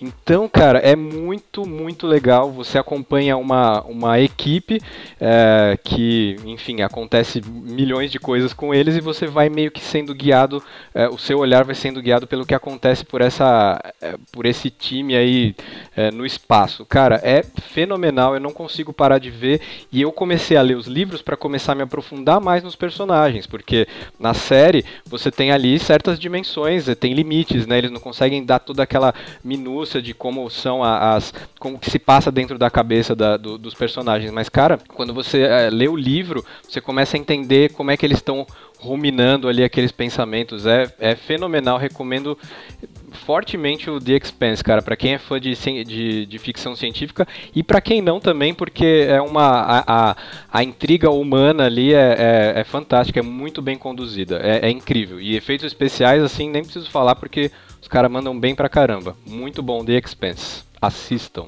[0.00, 2.50] Então, cara, é muito, muito legal.
[2.52, 4.80] Você acompanha uma, uma equipe
[5.20, 10.14] é, que, enfim, acontece milhões de coisas com eles e você vai meio que sendo
[10.14, 10.62] guiado,
[10.94, 14.70] é, o seu olhar vai sendo guiado pelo que acontece por, essa, é, por esse
[14.70, 15.54] time aí
[15.94, 16.86] é, no espaço.
[16.86, 19.60] Cara, é fenomenal, eu não consigo parar de ver
[19.92, 23.46] e eu comecei a ler os livros para começar a me aprofundar mais nos personagens,
[23.46, 23.86] porque
[24.18, 27.76] na série você tem ali certas dimensões, tem limites, né?
[27.76, 31.32] Eles não conseguem dar toda aquela minúcia de como são as.
[31.58, 34.30] como que se passa dentro da cabeça da, do, dos personagens.
[34.30, 38.04] Mas, cara, quando você é, lê o livro, você começa a entender como é que
[38.04, 38.46] eles estão
[38.78, 40.66] ruminando ali aqueles pensamentos.
[40.66, 42.36] É, é fenomenal, recomendo
[43.12, 47.62] fortemente o The Expanse, cara, para quem é fã de, de, de ficção científica e
[47.62, 50.16] para quem não também, porque é uma a, a,
[50.50, 55.20] a intriga humana ali é, é, é, fantástica, é muito bem conduzida, é, é incrível.
[55.20, 57.50] E efeitos especiais, assim, nem preciso falar porque
[57.90, 59.16] os caras mandam bem pra caramba.
[59.26, 60.62] Muito bom, The Expense.
[60.80, 61.46] Assistam.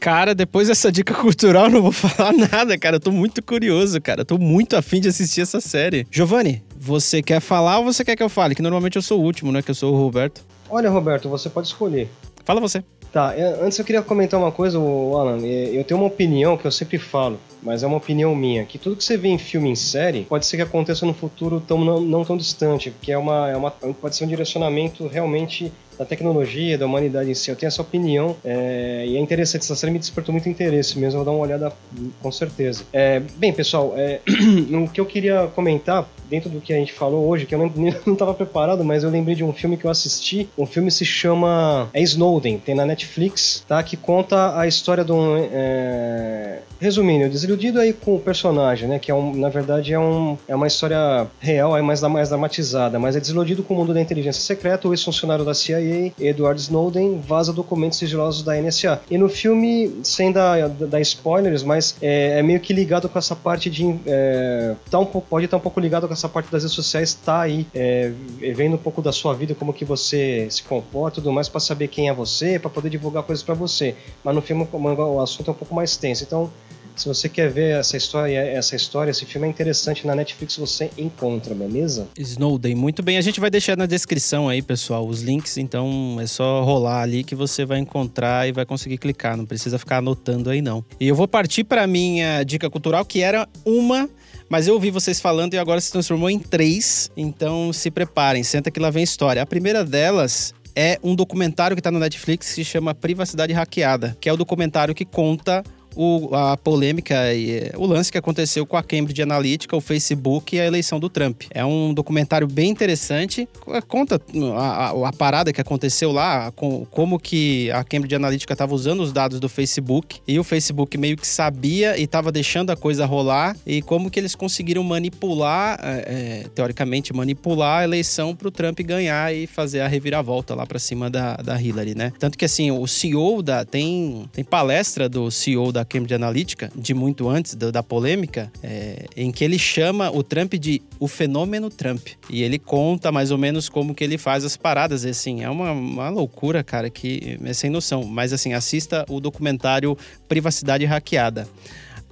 [0.00, 2.96] Cara, depois dessa dica cultural, não vou falar nada, cara.
[2.96, 4.22] Eu tô muito curioso, cara.
[4.22, 6.04] Eu tô muito afim de assistir essa série.
[6.10, 8.56] Giovanni, você quer falar ou você quer que eu fale?
[8.56, 9.62] Que normalmente eu sou o último, né?
[9.62, 10.44] Que eu sou o Roberto.
[10.68, 12.10] Olha, Roberto, você pode escolher.
[12.44, 12.82] Fala você.
[13.12, 13.32] Tá,
[13.62, 15.38] antes eu queria comentar uma coisa, Alan.
[15.38, 18.94] Eu tenho uma opinião que eu sempre falo, mas é uma opinião minha, que tudo
[18.94, 22.00] que você vê em filme em série pode ser que aconteça no futuro tão, não,
[22.00, 26.76] não tão distante, porque é uma, é uma, pode ser um direcionamento realmente da tecnologia,
[26.78, 27.50] da humanidade em si.
[27.50, 29.62] Eu tenho essa opinião é, e é interessante.
[29.62, 31.18] Essa série me despertou muito interesse mesmo.
[31.18, 31.72] Vou dar uma olhada
[32.20, 32.84] com certeza.
[32.92, 34.20] É, bem, pessoal, é,
[34.84, 37.88] o que eu queria comentar dentro do que a gente falou hoje, que eu não
[38.12, 40.48] estava preparado, mas eu lembrei de um filme que eu assisti.
[40.56, 43.82] Um filme se chama é Snowden, tem na Netflix, tá?
[43.82, 48.98] Que conta a história de um é, resumindo, desiludido aí com o personagem, né?
[48.98, 52.98] Que é um, na verdade é, um, é uma história real, é mais, mais dramatizada,
[52.98, 54.88] mas é desiludido com o mundo da inteligência secreta.
[54.88, 55.80] O ex-funcionário da CIA
[56.18, 59.00] Edward Snowden, vaza documentos sigilosos da NSA.
[59.10, 63.34] E no filme, sem dar, dar spoilers, mas é, é, meio que ligado com essa
[63.34, 63.98] parte de.
[64.06, 67.40] É, tá um pode estar um pouco ligado com essa parte das redes sociais, tá
[67.40, 68.12] aí é,
[68.54, 71.60] vendo um pouco da sua vida, como que você se comporta e tudo mais, para
[71.60, 73.94] saber quem é você, para poder divulgar coisas para você.
[74.22, 76.24] Mas no filme o assunto é um pouco mais tenso.
[76.24, 76.50] Então
[76.96, 80.90] se você quer ver essa história, essa história, esse filme é interessante na Netflix, você
[80.96, 82.08] encontra, beleza?
[82.18, 83.18] Snowden, muito bem.
[83.18, 87.22] A gente vai deixar na descrição aí, pessoal, os links, então é só rolar ali
[87.22, 90.84] que você vai encontrar e vai conseguir clicar, não precisa ficar anotando aí não.
[90.98, 94.08] E eu vou partir para minha dica cultural, que era uma
[94.48, 97.10] mas eu ouvi vocês falando e agora se transformou em três.
[97.16, 99.42] Então se preparem, senta que lá vem história.
[99.42, 104.16] A primeira delas é um documentário que está no Netflix que se chama Privacidade Hackeada,
[104.20, 105.64] que é o documentário que conta
[105.96, 110.60] o, a polêmica e o lance que aconteceu com a Cambridge Analytica, o Facebook e
[110.60, 111.44] a eleição do Trump.
[111.50, 113.48] É um documentário bem interessante,
[113.88, 114.20] conta
[114.56, 119.00] a, a, a parada que aconteceu lá, com, como que a Cambridge Analytica estava usando
[119.00, 123.06] os dados do Facebook e o Facebook meio que sabia e estava deixando a coisa
[123.06, 128.50] rolar e como que eles conseguiram manipular, é, é teoricamente manipular a eleição para o
[128.50, 132.12] Trump ganhar e fazer a reviravolta lá para cima da, da Hillary, né?
[132.18, 136.92] Tanto que assim, o CEO da tem tem palestra do CEO da Cambridge Analytica, de
[136.92, 141.70] muito antes da, da polêmica, é, em que ele chama o Trump de o fenômeno
[141.70, 142.08] Trump.
[142.28, 145.04] E ele conta mais ou menos como que ele faz as paradas.
[145.04, 148.04] E, assim, é uma, uma loucura, cara, que é sem noção.
[148.04, 149.96] Mas assim, assista o documentário
[150.28, 151.48] Privacidade Hackeada.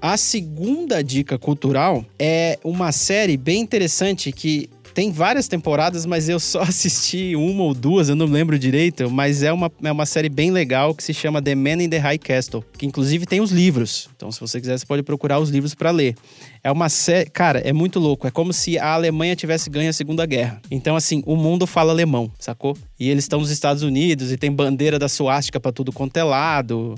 [0.01, 6.38] A segunda dica cultural é uma série bem interessante que tem várias temporadas, mas eu
[6.38, 9.11] só assisti uma ou duas, eu não lembro direito.
[9.11, 11.99] Mas é uma, é uma série bem legal que se chama The Man in the
[11.99, 14.09] High Castle, que inclusive tem os livros.
[14.16, 16.14] Então, se você quiser, você pode procurar os livros para ler.
[16.62, 17.28] É uma série.
[17.28, 18.26] Cara, é muito louco.
[18.26, 20.62] É como se a Alemanha tivesse ganho a Segunda Guerra.
[20.70, 22.76] Então, assim, o mundo fala alemão, sacou?
[22.99, 26.22] E eles estão nos Estados Unidos e tem bandeira da suástica para tudo quanto é
[26.22, 26.95] lado.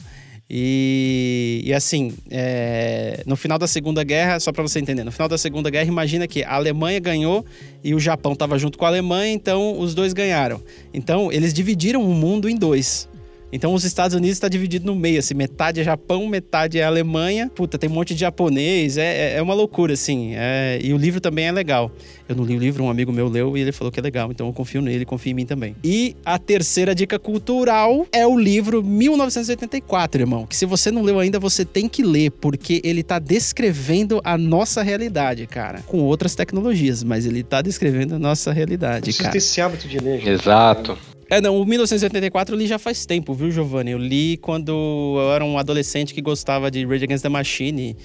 [0.49, 5.28] E, e assim, é, no final da Segunda Guerra, só para você entender, no final
[5.28, 7.44] da Segunda Guerra, imagina que a Alemanha ganhou
[7.82, 10.62] e o Japão estava junto com a Alemanha, então os dois ganharam.
[10.94, 13.09] Então eles dividiram o mundo em dois.
[13.53, 17.51] Então os Estados Unidos está dividido no meio, assim, metade é Japão, metade é Alemanha.
[17.55, 20.32] Puta, tem um monte de japonês, é, é, é uma loucura, assim.
[20.34, 20.78] É...
[20.82, 21.91] E o livro também é legal.
[22.29, 24.30] Eu não li o livro, um amigo meu leu e ele falou que é legal,
[24.33, 25.76] então eu confio nele, confio em mim também.
[25.84, 31.21] E a terceira dica cultural é o livro 1984, irmão, que se você não leu
[31.21, 36.34] ainda, você tem que ler, porque ele tá descrevendo a nossa realidade, cara, com outras
[36.34, 39.30] tecnologias, mas ele tá descrevendo a nossa realidade, cara.
[39.30, 40.18] ter esse hábito de ler.
[40.18, 40.30] Gente.
[40.30, 40.99] Exato.
[41.28, 43.90] É, não, o 1984 eu li já faz tempo, viu, Giovanni?
[43.90, 44.70] Eu li quando
[45.18, 47.96] eu era um adolescente que gostava de Rage Against the Machine.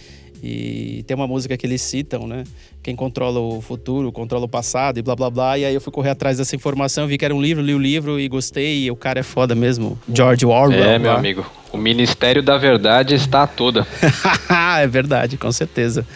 [0.43, 2.43] E tem uma música que eles citam, né?
[2.81, 5.57] Quem controla o futuro, controla o passado e blá blá blá.
[5.57, 7.80] E aí eu fui correr atrás dessa informação, vi que era um livro, li o
[7.80, 8.85] livro e gostei.
[8.85, 9.99] E o cara é foda mesmo.
[10.11, 10.84] George Orwell.
[10.84, 11.19] É, meu lá.
[11.19, 11.45] amigo.
[11.72, 13.85] O Ministério da Verdade está toda.
[14.81, 16.07] é verdade, com certeza.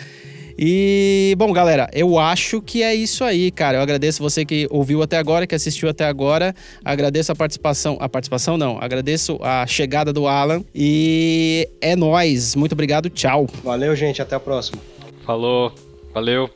[0.57, 3.77] E, bom, galera, eu acho que é isso aí, cara.
[3.77, 6.55] Eu agradeço você que ouviu até agora, que assistiu até agora.
[6.83, 7.97] Agradeço a participação.
[7.99, 10.63] A participação não, agradeço a chegada do Alan.
[10.73, 12.55] E é nós.
[12.55, 13.47] Muito obrigado, tchau.
[13.63, 14.21] Valeu, gente.
[14.21, 14.81] Até a próxima.
[15.25, 15.73] Falou.
[16.13, 16.49] Valeu.